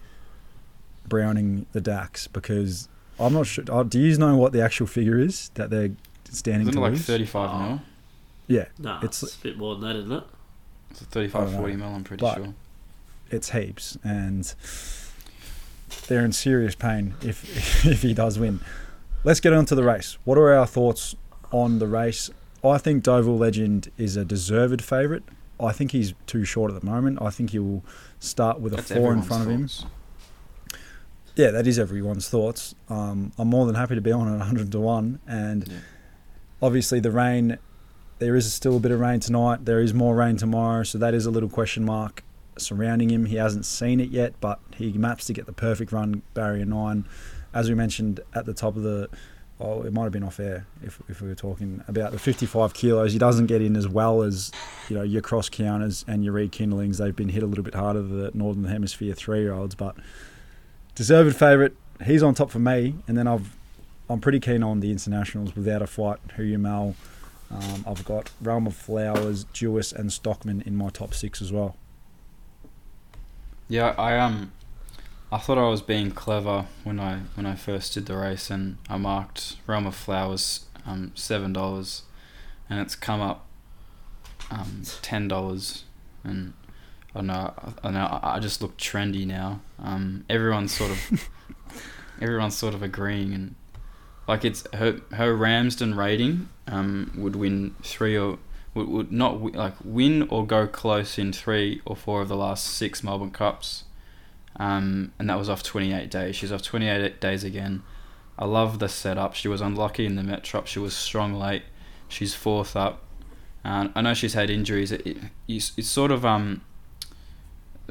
[1.07, 3.63] browning the DAX because I'm not sure.
[3.69, 5.91] Oh, do you know what the actual figure is that they're
[6.29, 7.05] standing Isn't to it like lose?
[7.05, 7.59] 35 Oh.
[7.69, 7.81] mil?
[8.47, 10.23] Yeah, Nah, It's- it's, a bit more than that, isn't it?
[10.91, 12.53] It's a I 35, don't 40 mil, I'm pretty But- sure.
[13.29, 14.53] it's heaps, and
[16.07, 18.59] they're in serious pain if if he does win.
[19.23, 20.17] Let's get on to the race.
[20.25, 21.15] What are our thoughts
[21.51, 22.29] on the race?
[22.63, 25.23] I think Deauville Legend is a deserved favourite.
[25.59, 27.19] I think he's too short at the moment.
[27.21, 27.83] I think he will
[28.19, 29.69] start with a That's four in front of him.
[31.35, 32.75] Yeah, that is everyone's thoughts.
[32.89, 35.19] Um, I'm more than happy to be on at 100 to 1.
[35.27, 35.77] And Yeah.
[36.61, 37.57] obviously, the rain,
[38.19, 39.65] there is still a bit of rain tonight.
[39.65, 40.83] There is more rain tomorrow.
[40.83, 42.23] So that is a little question mark
[42.57, 43.25] surrounding him.
[43.25, 47.05] He hasn't seen it yet, but he maps to get the perfect run, barrier 9.
[47.53, 49.07] As we mentioned at the top of the.
[49.63, 52.73] Oh, it might have been off air if, if we were talking about the 55
[52.73, 53.13] kilos.
[53.13, 54.51] He doesn't get in as well as
[54.89, 56.97] you know your cross counters and your rekindlings.
[56.97, 59.95] They've been hit a little bit harder than the Northern Hemisphere three year olds, but
[60.95, 61.73] deserved favourite.
[62.03, 63.55] He's on top for me, and then I've
[64.09, 66.19] I'm pretty keen on the internationals without a fight.
[66.35, 66.95] Hu Mal.
[67.51, 71.75] Um, I've got Realm of Flowers, Jewess, and Stockman in my top six as well.
[73.67, 74.51] Yeah, I um,
[75.33, 78.77] I thought I was being clever when I when I first did the race, and
[78.89, 82.03] I marked Realm of Flowers um seven dollars,
[82.69, 83.45] and it's come up
[84.49, 85.85] um ten dollars,
[86.23, 86.53] and
[87.15, 87.53] I don't know,
[87.83, 89.61] I, know I just look trendy now.
[89.79, 91.29] Um, everyone's sort of
[92.21, 93.55] everyone's sort of agreeing, and
[94.27, 98.37] like it's her her Ramsden rating um would win three or
[98.73, 102.35] would, would not wi- like win or go close in three or four of the
[102.35, 103.85] last six Melbourne Cups,
[104.57, 106.35] um, and that was off 28 days.
[106.35, 107.83] She's off 28 days again.
[108.37, 109.35] I love the setup.
[109.35, 110.67] She was unlucky in the Metrop.
[110.67, 111.63] She was strong late.
[112.07, 113.03] She's fourth up.
[113.63, 114.91] And I know she's had injuries.
[114.91, 116.61] It, it, it's sort of um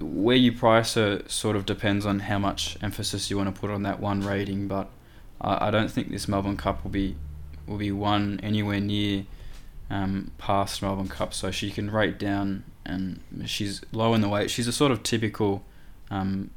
[0.00, 3.70] where you price her sort of depends on how much emphasis you want to put
[3.70, 4.66] on that one rating.
[4.66, 4.88] But
[5.40, 7.16] I, I don't think this Melbourne Cup will be
[7.66, 9.26] will be won anywhere near
[9.90, 14.50] um, past Melbourne Cup, so she can rate down, and she's low in the weight.
[14.50, 15.64] She's a sort of typical
[16.10, 16.50] um,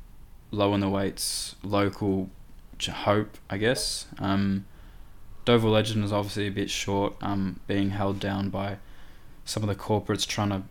[0.51, 2.30] low in the weights local
[2.91, 4.08] hope, I guess.
[4.20, 4.66] Um,
[5.45, 8.78] Deauville Legend is obviously a bit short, um, being held down by
[9.45, 10.64] some of the corporates trying to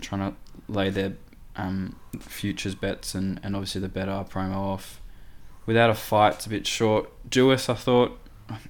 [0.00, 0.36] trying to
[0.68, 1.14] lay their
[1.56, 5.00] um, futures bets and, and obviously the better promo off.
[5.66, 7.10] Without a fight, it's a bit short.
[7.28, 8.18] Jewess, I thought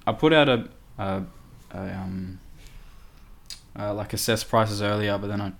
[0.07, 1.23] I put out a, a,
[1.71, 2.39] a um,
[3.77, 5.53] uh, like assess prices earlier, but then I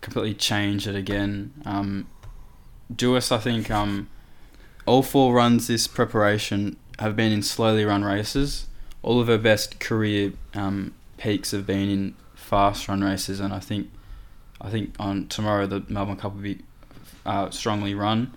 [0.00, 1.52] completely changed it again.
[1.64, 2.06] Um,
[2.96, 4.08] Jewess, I think um,
[4.86, 8.66] all four runs this preparation have been in slowly run races.
[9.02, 13.60] All of her best career um, peaks have been in fast run races, and I
[13.60, 13.90] think
[14.60, 16.60] I think on tomorrow the Melbourne Cup will be
[17.26, 18.32] uh, strongly run.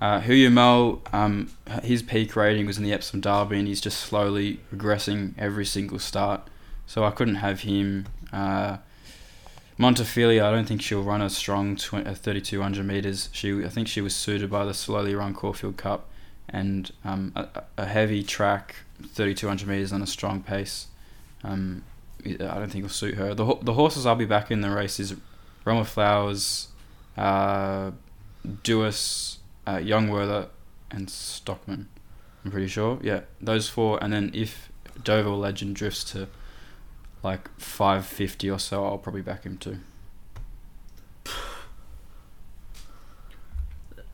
[0.00, 1.52] Uh, Huyu um,
[1.84, 6.00] his peak rating was in the Epsom Derby, and he's just slowly regressing every single
[6.00, 6.48] start.
[6.86, 8.06] So I couldn't have him.
[8.32, 8.78] Uh,
[9.82, 13.28] Montefilia, I don't think she'll run a strong uh, 3200 meters.
[13.32, 16.08] She, I think she was suited by the slowly run Caulfield Cup,
[16.48, 20.86] and um, a, a heavy track 3200 meters on a strong pace.
[21.42, 21.82] Um,
[22.24, 23.34] I don't think will suit her.
[23.34, 25.16] The the horses I'll be back in the race is
[25.64, 26.68] Realm of Flowers,
[27.16, 27.90] uh,
[28.62, 30.46] Jewess, uh, Young Werther,
[30.92, 31.88] and Stockman.
[32.44, 33.00] I'm pretty sure.
[33.02, 33.98] Yeah, those four.
[34.00, 34.70] And then if
[35.02, 36.28] Deauville Legend drifts to
[37.22, 39.78] like 550 or so, I'll probably back him too.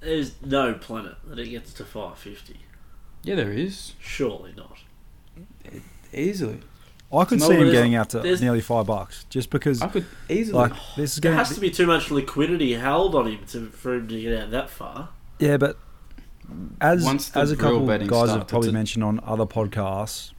[0.01, 2.61] There's no planet that it gets to 550.
[3.25, 4.79] Yeah, there is Surely not.
[6.13, 6.61] easily.
[7.13, 9.89] I could No, see him there's- getting out to nearly five bucks just because, I
[9.89, 10.53] could easily.
[10.59, 13.45] like, oh, this is There going has to be too much liquidity held on him
[13.49, 15.09] to, for him to get out that far.
[15.39, 15.79] Yeah, but
[16.81, 20.33] as Once as a real couple betting guys have probably a- mentioned on other podcasts,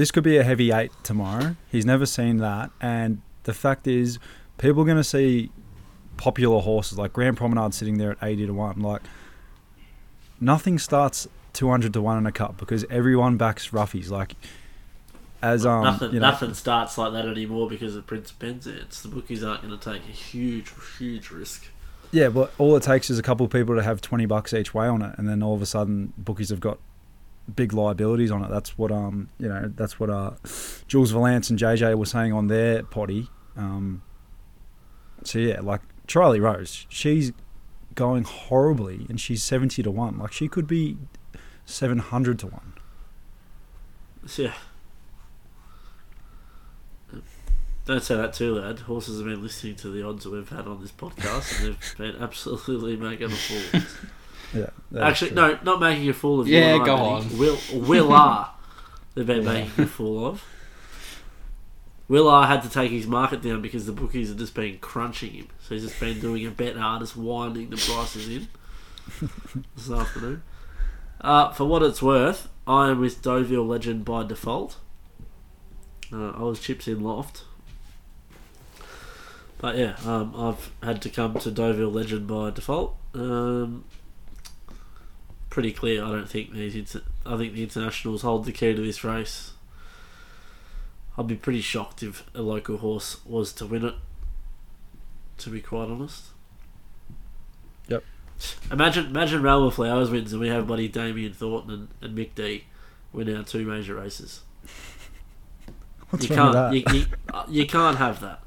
[0.00, 1.56] this could be a heavy eight tomorrow.
[1.70, 4.18] He's never seen that, and the fact is,
[4.56, 5.50] people are going to see
[6.16, 8.80] popular horses like Grand Promenade sitting there at eighty to one.
[8.80, 9.02] Like
[10.40, 14.08] nothing starts two hundred to one in a cup because everyone backs roughies.
[14.08, 14.36] Like
[15.42, 19.02] as um, nothing, you know, nothing starts like that anymore because of Prince Penzance.
[19.02, 21.66] The bookies aren't going to take a huge, huge risk.
[22.10, 24.72] Yeah, but all it takes is a couple of people to have twenty bucks each
[24.72, 26.78] way on it, and then all of a sudden, bookies have got
[27.54, 28.50] big liabilities on it.
[28.50, 30.32] That's what um you know that's what uh
[30.86, 33.28] Jules Valance and JJ were saying on their potty.
[33.56, 34.02] Um,
[35.24, 37.32] so yeah, like Charlie Rose, she's
[37.94, 40.18] going horribly, and she's seventy to one.
[40.18, 40.96] Like she could be
[41.64, 42.74] seven hundred to one.
[44.26, 44.54] So, yeah.
[47.86, 48.80] Don't say that too loud.
[48.80, 51.94] Horses have been listening to the odds that we've had on this podcast, and they've
[51.96, 53.80] been absolutely making a fool.
[54.54, 54.70] Yeah,
[55.00, 56.58] Actually, no, not making a fool of you.
[56.58, 57.38] Yeah, I, go on.
[57.38, 58.50] Will Will R.
[59.14, 59.52] They've been Yeah.
[59.52, 60.44] making a fool of.
[62.08, 65.30] Will R had to take his market down because the bookies have just been crunching
[65.32, 65.48] him.
[65.62, 68.48] So he's just been doing a bet hard, just winding the prices in
[69.76, 70.42] this afternoon.
[71.20, 74.78] Uh, for what it's worth, I am with Deauville Legend by default.
[76.12, 77.44] Uh, I was chips in loft.
[79.58, 82.96] But yeah, um, I've had to come to Deauville Legend by default.
[83.14, 83.84] Um,
[85.50, 86.04] pretty clear.
[86.04, 86.74] I don't think these.
[86.74, 89.52] Inter- I think the internationals hold the key to this race.
[91.18, 93.94] I'd be pretty shocked if a local horse was to win it.
[95.38, 96.26] To be quite honest.
[97.88, 98.04] Yep.
[98.70, 102.64] Imagine, imagine of Flowers wins and we have buddy Damian Thornton and, and Mick D
[103.12, 104.42] win our two major races.
[106.10, 106.72] What's you wrong can't.
[106.74, 106.94] with that?
[106.94, 108.42] You, you, uh, you can't have that.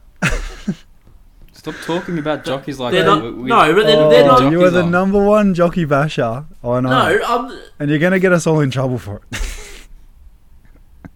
[1.63, 3.09] Stop talking about jockeys like They're that.
[3.15, 4.51] not- We- we- no, but they're, Oh, they're not.
[4.51, 4.91] you are the on.
[4.91, 6.43] number one jockey basher.
[6.61, 9.87] I know, No, um, and you're going to get us all in trouble for it.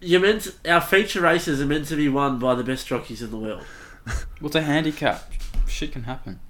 [0.00, 0.42] you're meant.
[0.62, 3.36] To, our feature races are meant to be won by the best jockeys in the
[3.36, 3.62] world.
[4.40, 5.30] What's a handicap?
[5.66, 6.40] Shit can happen.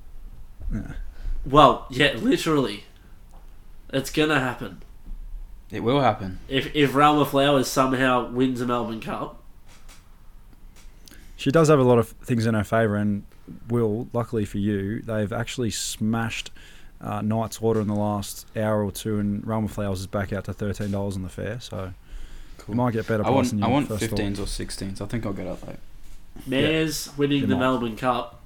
[1.45, 2.85] Well, yeah, literally,
[3.93, 4.83] it's gonna happen.
[5.73, 6.39] It will happen.
[6.49, 9.43] If if Realm of Flowers somehow wins a Melbourne Cup,
[11.37, 13.25] She does have a lot of things in her favour, and
[13.69, 16.51] Will, luckily for you, they've actually smashed
[17.01, 20.33] uh, Knight's Order in the last hour or two, and Realm of Flowers is back
[20.33, 21.93] out to thirteen dollars on the fair, so
[22.59, 22.75] Cool.
[22.75, 24.19] you might get better I want than you I want first thought.
[24.19, 25.01] 15s or 16s.
[25.01, 25.79] I think I'll get up there.
[26.47, 27.61] mares winning the might.
[27.61, 28.41] Melbourne Cup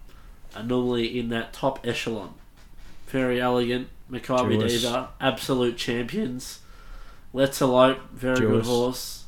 [0.54, 2.34] are normally in that top echelon.
[3.08, 6.60] Verry Elleegant, Makybe Diva, absolute champions.
[7.34, 9.24] Let's Elope, very good horse.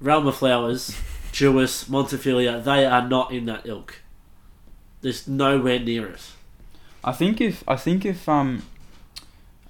[0.00, 0.96] Realm of Flowers,
[1.32, 4.01] Jewess, Montefilia, they are not in that ilk.
[5.02, 6.30] There's nowhere near it.
[7.04, 8.62] I think if I think if um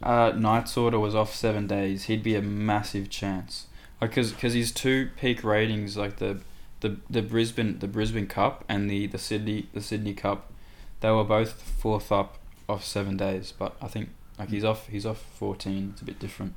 [0.03, 3.67] uh Knight's Order was off seven days, he'd be a massive chance.
[4.01, 6.41] Like because his two peak ratings, like the
[6.81, 10.53] the the Brisbane the Brisbane Cup and the the Sydney the Sydney Cup,
[11.01, 13.53] they were both fourth up off seven days.
[13.59, 15.91] But I think like he's off he's off fourteen.
[15.93, 16.55] It's a bit different.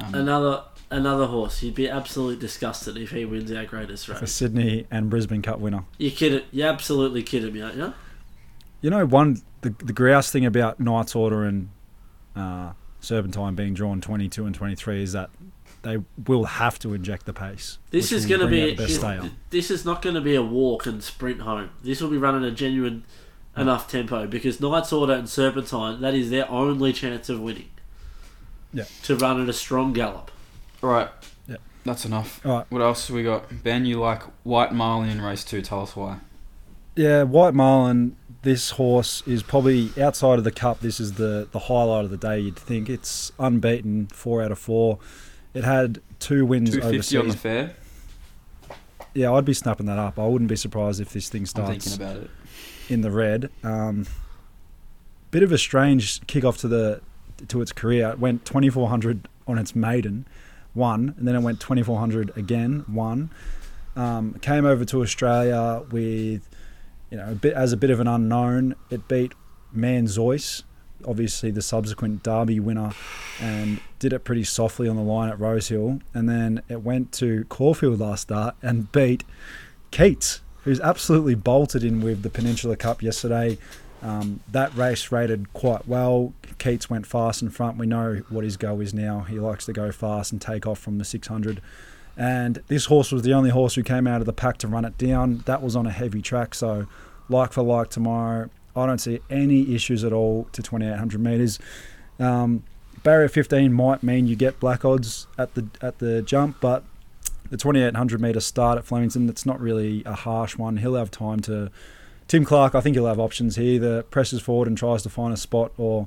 [0.00, 1.62] Um, Another another horse.
[1.62, 4.32] You'd be absolutely disgusted if he wins our greatest race.
[4.32, 5.84] Sydney and Brisbane Cup winner.
[5.98, 6.42] You kidding?
[6.50, 7.92] You absolutely kidding me, aren't you?
[8.80, 11.68] You know, one the the grouse thing about Knight's Order and
[12.34, 15.30] uh, Serpentine being drawn twenty two and twenty three is that
[15.82, 17.78] they will have to inject the pace.
[17.90, 20.42] This is going to be the best this, this is not going to be a
[20.42, 21.70] walk and sprint home.
[21.82, 23.04] This will be running a genuine
[23.56, 27.70] enough tempo because Knight's Order and Serpentine that is their only chance of winning.
[28.72, 28.84] Yeah.
[29.04, 30.30] To run at a strong gallop.
[30.82, 31.08] right.
[31.48, 31.56] Yeah.
[31.84, 32.44] That's enough.
[32.46, 32.66] All right.
[32.70, 33.62] What else have we got?
[33.64, 35.62] Ben, you like White Marlin in race two?
[35.62, 36.18] Tell us why.
[36.96, 38.16] Yeah, White Marlin.
[38.42, 40.80] This horse is probably outside of the cup.
[40.80, 42.38] This is the the highlight of the day.
[42.40, 44.98] You'd think it's unbeaten, four out of four.
[45.52, 47.18] It had two wins Two fifty overseas.
[47.20, 47.74] on the fair.
[49.14, 50.18] yeah, I'd be snapping that up.
[50.18, 52.30] I wouldn't be surprised if this thing I'm starts thinking about it.
[52.88, 53.50] in the red.
[53.62, 54.06] Um,
[55.30, 57.00] bit of a strange kick-off to the
[57.48, 58.10] to its career.
[58.10, 60.26] It went 2400 on its maiden,
[60.74, 63.30] won, and then it went 2400 again, won.
[63.96, 66.48] Um, came over to Australia with,
[67.10, 68.76] you know, a bit as a bit of an unknown.
[68.88, 69.32] It beat
[69.76, 70.62] Manzoice,
[71.06, 72.92] obviously the subsequent Derby winner,
[73.40, 76.00] and did it pretty softly on the line at Rosehill.
[76.14, 79.24] And then it went to Caulfield last start and beat
[79.90, 83.58] Keats, who's absolutely bolted in with the Peninsula Cup yesterday.
[84.02, 86.32] Um, that race rated quite well.
[86.58, 87.76] Keats went fast in front.
[87.76, 89.20] We know what his go is now.
[89.20, 91.60] He likes to go fast and take off from the 600.
[92.16, 94.84] And this horse was the only horse who came out of the pack to run
[94.84, 95.42] it down.
[95.46, 96.86] That was on a heavy track, so
[97.28, 101.58] like for like tomorrow, I don't see any issues at all to 2800 metres.
[102.18, 102.64] Um,
[103.02, 106.84] barrier 15 might mean you get black odds at the at the jump, but
[107.50, 110.78] the 2800 metre start at Flemington, it's not really a harsh one.
[110.78, 111.70] He'll have time to.
[112.30, 113.56] Tim Clark, I think he'll have options.
[113.56, 116.06] He either presses forward and tries to find a spot, or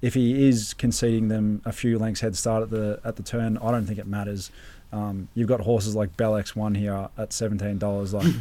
[0.00, 3.58] if he is conceding them a few lengths head start at the at the turn,
[3.58, 4.50] I don't think it matters.
[4.94, 8.14] Um, you've got horses like Bellex one here at seventeen dollars.
[8.14, 8.32] Like,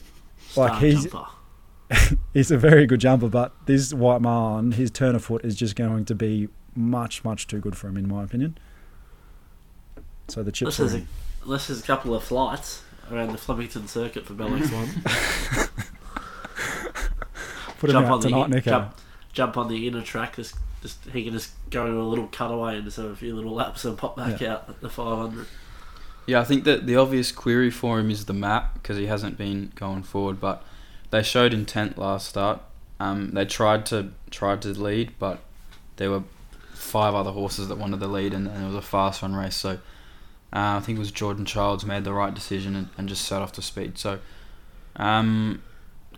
[0.56, 1.06] like he's
[2.34, 5.76] he's a very good jumper, but this White Marlin, his turn of foot is just
[5.76, 8.58] going to be much much too good for him, in my opinion.
[10.28, 10.76] So the chips.
[10.76, 11.06] This is a,
[11.44, 15.86] unless there's a couple of flights around the Flemington circuit for Bellex one.
[17.78, 18.70] Put him jump out on the Nico.
[18.70, 18.98] jump,
[19.32, 20.36] jump on the inner track.
[20.36, 23.34] Just, just he can just go to a little cutaway and just have a few
[23.34, 25.46] little laps and pop back out at the 500.
[26.26, 29.36] Yeah, I think that the obvious query for him is the map because he hasn't
[29.36, 30.40] been going forward.
[30.40, 30.62] But
[31.10, 32.60] they showed intent last start.
[32.98, 35.40] Um, they tried to tried to lead, but
[35.96, 36.22] there were
[36.72, 39.56] five other horses that wanted the lead, and, and it was a fast run race.
[39.56, 39.70] So
[40.52, 43.42] uh, I think it was Jordan Childs made the right decision and, and just set
[43.42, 43.98] off to speed.
[43.98, 44.20] So
[44.96, 45.62] um,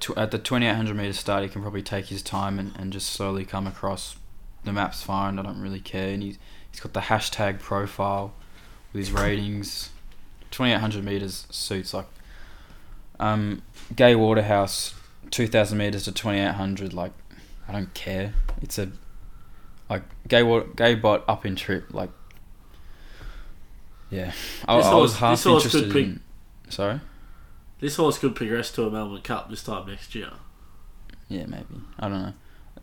[0.00, 3.10] to, at the 2800 meter start, he can probably take his time and, and just
[3.10, 4.16] slowly come across.
[4.64, 5.38] The map's fine.
[5.38, 6.38] I don't really care, and he's
[6.70, 8.34] he's got the hashtag profile
[8.92, 9.90] with his ratings.
[10.50, 12.06] 2800 meters suits like
[13.20, 13.62] um,
[13.94, 14.94] Gay Waterhouse
[15.30, 17.12] 2000 meters to 2800 like
[17.68, 18.32] I don't care
[18.62, 18.90] it's a
[19.90, 22.10] like Gay Wa- Gay Bot up in trip like
[24.10, 24.32] yeah
[24.68, 26.20] I, I was half this horse could interested pick- in
[26.68, 27.00] sorry
[27.80, 30.30] This horse could progress to a Melbourne Cup this time next year.
[31.28, 31.66] yeah maybe
[31.98, 32.22] I don't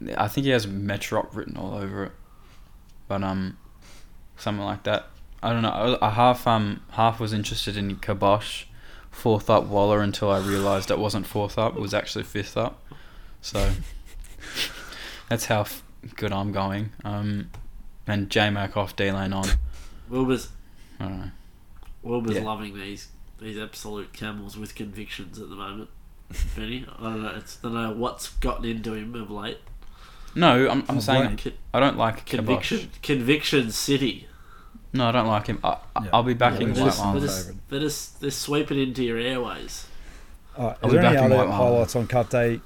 [0.02, 2.12] know I think he has Metrop written all over it
[3.08, 3.58] but um
[4.38, 5.08] something like that
[5.42, 8.66] I don't know I, half um half was interested in Kabosh
[9.12, 12.84] fourth up Waller until I realised it wasn't fourth up; it was actually fifth up.
[13.42, 13.72] So
[15.30, 15.84] that's how f-
[16.16, 16.92] good I'm going.
[17.04, 17.50] Um,
[18.08, 19.48] and J Mac off D lane on.
[20.10, 20.50] Wilbur's
[21.00, 21.32] I don't know.
[22.02, 22.44] Wilbur's Yeah.
[22.44, 23.08] loving these
[23.44, 25.90] these absolute camels with convictions at the moment.
[26.56, 27.34] Benny, I don't know.
[27.38, 29.60] It's, I don't know what's gotten into him of late.
[30.36, 33.02] No, I'm, I'm saying Con- I don't like conviction, Kabosh.
[33.04, 34.28] conviction city.
[34.92, 35.60] No, I don't like him.
[35.64, 36.10] I, I- Yeah.
[36.14, 39.20] I'll be backing Yeah, they're, White just, they're, just, they're just they're sweeping into your
[39.20, 39.86] airways.
[40.58, 41.74] Alright, I'll is be there any backing other White Marlin.
[41.74, 42.62] highlights on Cup Day?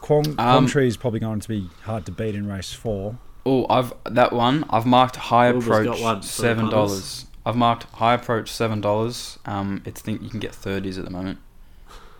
[0.00, 3.18] Quang, Um, Quang Tri is probably going to be hard to beat in race four.
[3.44, 4.64] Oh, I've that one.
[4.70, 6.72] I've marked high Wilbur's got approach one seven punters.
[6.72, 7.26] dollars.
[7.44, 9.38] I've marked high approach seven dollars.
[9.44, 11.38] Um, it's think you can get thirties at the moment.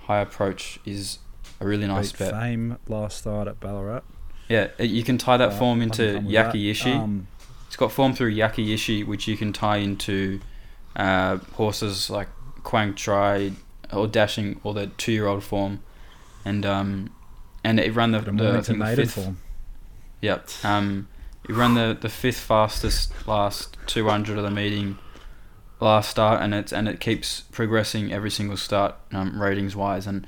[0.03, 1.19] High approach is
[1.61, 2.33] a really nice beat bet.
[2.33, 4.03] Fame last start at Ballarat.
[4.49, 6.55] Yeah, you can tie that Uh, form into can come with that.
[6.55, 6.93] Yaki Ishi.
[6.93, 7.29] Um,
[7.69, 10.41] it's got form through Yaki Ishi, which you can tie into
[10.97, 12.29] uh, horses like
[12.65, 13.53] Quang Tri
[13.93, 15.81] or Dashing or the two-year-old form,
[16.45, 17.11] and um,
[17.65, 19.15] and it ran the, the I think the fifth.
[19.15, 19.39] form.
[20.21, 20.49] Yep.
[20.65, 21.09] Um,
[21.47, 24.99] he ran the, the fifth fastest last 200 of the meeting
[25.83, 30.07] last start, and it's and it keeps progressing every single start um, ratings wise.
[30.07, 30.27] And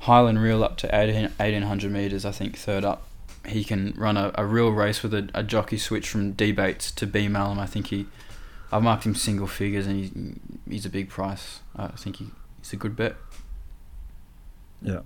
[0.00, 3.04] Highland Reel up to 18, 1800 meters, I think third up.
[3.46, 6.90] He can run a, a real race with a, a jockey switch from D Bates
[6.92, 7.58] to B Melham.
[7.58, 8.06] I think he,
[8.72, 10.12] I've marked him single figures, and he's
[10.68, 11.60] he's a big price.
[11.76, 12.26] I think he,
[12.58, 13.16] he's a good bet.
[14.82, 15.00] Yeah,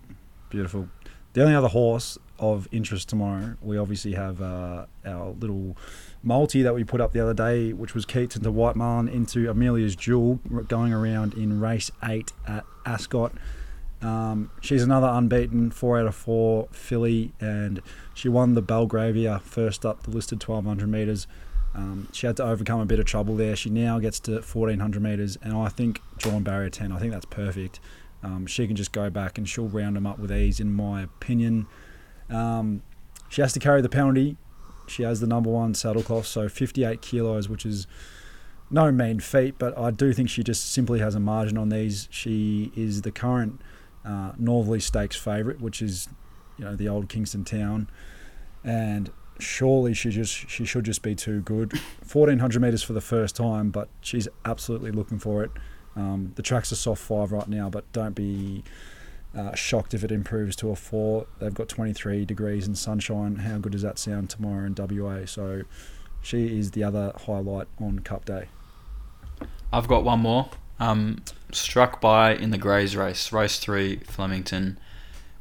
[0.51, 0.89] beautiful.
[1.33, 5.77] The only other horse of interest tomorrow, we obviously have uh, our little
[6.23, 9.51] multi that we put up the other day, which was Keats into White Marlin into
[9.51, 13.33] Amelia's Jewel, going around in race eight at Ascot.
[14.01, 17.81] Um, she's another unbeaten four out of four filly, and
[18.15, 21.27] she won the Belgravia first up the listed 1200 metres.
[21.75, 23.57] Um, she had to overcome a bit of trouble there.
[23.57, 26.93] She now gets to 1400 metres, and I think drawn barrier 10.
[26.93, 27.81] I think that's perfect.
[28.23, 31.03] Um, she can just go back and she'll round them up with ease, in my
[31.03, 31.67] opinion.
[32.29, 32.83] Um,
[33.29, 34.37] she has to carry the penalty.
[34.87, 37.87] She has the number one saddle cloth, so 58 kilos, which is
[38.71, 42.09] no mean feat, but I do think she just simply has a margin on these.
[42.11, 43.61] She is the current
[44.05, 46.09] uh, Northerly Stakes favourite, which is
[46.59, 47.89] you know the old Kingston town,
[48.65, 51.73] and surely she just she should just be too good.
[52.11, 55.51] 1400 meters for the first time, but she's absolutely looking for it.
[55.95, 58.65] Um, the track's a soft five right now, but don't be
[59.37, 61.27] uh, shocked if it improves to a four.
[61.39, 63.37] They've got 23 degrees and sunshine.
[63.37, 65.25] How good does that sound tomorrow in WA?
[65.27, 65.63] So
[66.21, 68.49] she is the other highlight on Cup Day.
[69.73, 70.51] I've got one more.
[70.79, 71.23] Um,
[71.53, 74.79] struck by in the Greys race, race three, Flemington.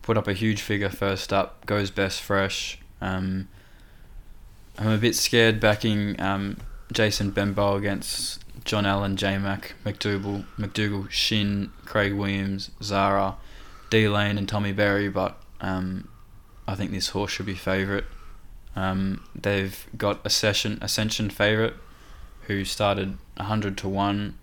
[0.01, 2.79] Put up a huge figure first up, goes best fresh.
[3.01, 3.47] Um,
[4.77, 6.57] I'm a bit scared backing um,
[6.91, 13.37] Jason Benbow against John Allen, J Mac, McDougal, McDougal, Shinn, Craig Williams, Zahra,
[13.91, 16.07] D Lane, and Tommy Berry, but um,
[16.67, 18.05] I think this horse should be favourite.
[18.75, 21.73] Um, they've got a session Ascension favourite
[22.47, 24.37] who started 100 to 1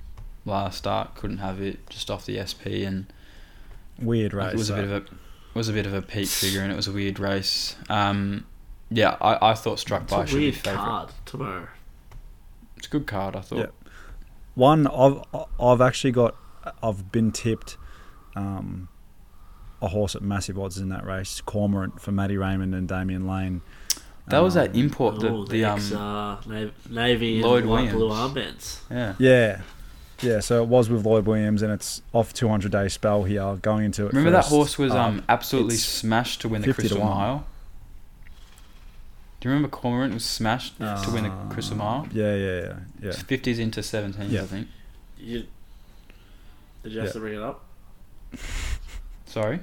[0.45, 3.13] last start, couldn't have it just off the SP and
[4.01, 4.53] Weird race.
[4.53, 5.05] it was a bit of a
[5.55, 7.75] was a bit of a peak figure and it was a weird race.
[7.89, 8.47] Um,
[8.91, 10.85] yeah, I, I thought struck It's by a should be weird favourite.
[10.85, 11.69] card tomorrow.
[12.77, 13.59] It's a good card, I thought.
[13.59, 13.67] Yeah.
[14.55, 15.21] One I've
[15.59, 16.37] I've actually got
[16.83, 17.77] I've been tipped
[18.37, 18.89] um,
[19.81, 23.61] a horse at massive odds in that race, Cormorant for Matty Raymond and Damian Lane.
[24.29, 27.73] That was that Um, import, the, oh, the, um, ex, uh, Navy, Navy Lloyd and
[27.73, 28.35] light blue Williams.
[28.35, 28.79] armbands.
[28.91, 29.15] yeah.
[29.19, 29.61] Yeah.
[30.21, 33.85] Yeah, so it was with Lloyd Williams, and it's off 200 day spell here, going
[33.85, 34.09] into it.
[34.09, 34.99] Remember that horse was up.
[34.99, 37.47] um absolutely smashed to win the Crystal Mile.
[39.41, 42.09] Do you remember Cormorant was smashed to win the Uh, Crystal Mile?
[42.13, 43.13] Yeah, yeah, yeah, yeah.
[43.13, 44.43] Fifties into seventeens, Yeah.
[44.43, 44.67] I think.
[45.21, 45.45] You,
[46.83, 47.13] did you have Yeah.
[47.13, 47.65] to bring it up?
[49.29, 49.61] Sorry.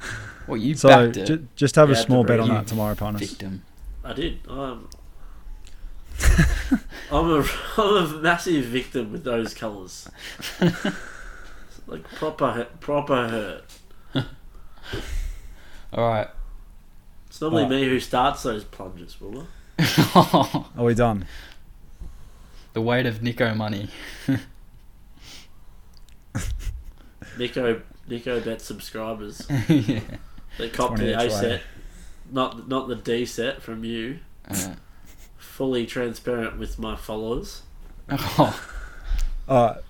[0.46, 1.26] What you So backed it?
[1.26, 3.30] ju- just have Yeah, a at the small bet very on that tomorrow, punters.
[3.30, 3.62] Victim.
[4.04, 4.40] I did.
[4.46, 4.88] I'm,
[7.10, 7.46] I'm a
[7.78, 10.06] I'm a massive victim with those colours.
[11.86, 14.24] like proper hu- proper hurt.
[15.94, 16.28] All right.
[17.28, 17.68] It's normally Oh.
[17.68, 19.46] me who starts those plunges, Willa.
[20.76, 21.26] Are we done?
[22.74, 23.88] the weight of Nico money.
[27.38, 29.46] Nico Nico bet subscribers.
[29.68, 30.00] yeah.
[30.58, 31.62] They copped the A each set,
[32.30, 34.18] not not the D set from you.
[34.48, 34.74] Uh,
[35.36, 37.62] Fully transparent with my followers.
[38.10, 38.60] oh,
[39.48, 39.80] All right.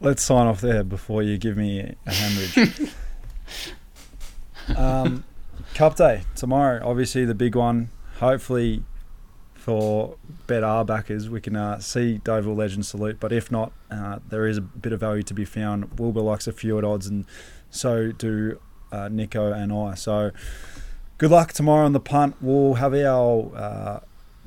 [0.00, 2.90] Let's sign off there before you give me a hemorrhage.
[4.76, 5.24] um,
[5.74, 7.90] Cup Day tomorrow, obviously the big one.
[8.18, 8.82] Hopefully,
[9.70, 10.16] for
[10.48, 13.20] Betr backers, we can uh, see Deauville Legend salute.
[13.20, 15.96] But if not, uh, there is a bit of value to be found.
[15.96, 17.24] Wilbur likes a few at odds, and
[17.70, 18.60] so do
[18.90, 19.94] uh, Nico and I.
[19.94, 20.32] So,
[21.18, 22.34] good luck tomorrow on the punt.
[22.40, 24.00] We'll have our uh,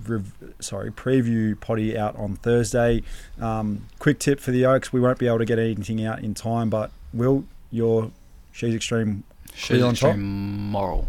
[0.05, 3.01] rev- sorry preview potty out on Thursday.
[3.39, 6.33] Um, quick tip for the Oaks: we won't be able to get anything out in
[6.33, 8.11] time, but will your
[8.51, 9.23] she's extreme
[9.55, 10.09] she's on top?
[10.09, 11.07] extreme moral.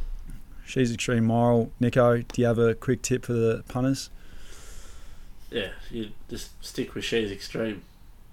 [0.64, 1.70] She's extreme moral.
[1.80, 4.10] Nico, do you have a quick tip for the punters?
[5.50, 7.82] Yeah, you just stick with She's Extreme.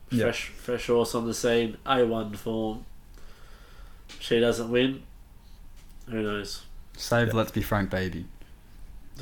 [0.09, 0.25] Yeah.
[0.25, 2.85] Fresh fresh horse on the scene, A one form.
[4.19, 5.03] She doesn't win.
[6.09, 6.63] Who knows?
[6.97, 7.33] Save Yeah.
[7.35, 8.25] Let's Be Frank, baby.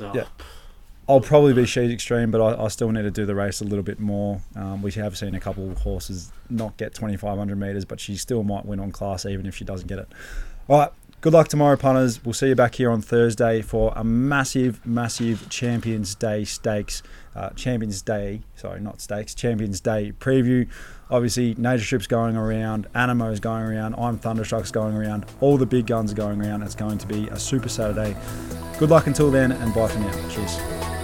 [0.00, 0.24] Oh, Yeah.
[1.08, 3.64] I'll probably be she's extreme, but I, I still need to do the race a
[3.64, 4.40] little bit more.
[4.54, 8.44] Um, we have seen a couple of horses not get 2,500 metres, but she still
[8.44, 10.08] might win on class even if she doesn't get it.
[10.68, 10.90] All right,
[11.20, 12.24] good luck tomorrow, punters.
[12.24, 17.02] We'll see you back here on Thursday for a massive, massive Champions Day stakes.
[17.34, 20.68] Uh, Champions Day, sorry, not stakes, Champions Day preview.
[21.10, 25.86] Obviously, Nature Strip's going around, Anamoe's going around, I'm Thunderstruck's going around, all the big
[25.86, 26.62] guns are going around.
[26.62, 28.16] It's going to be a super Saturday.
[28.78, 30.28] Good luck until then, and bye for now.
[30.28, 30.99] Cheers.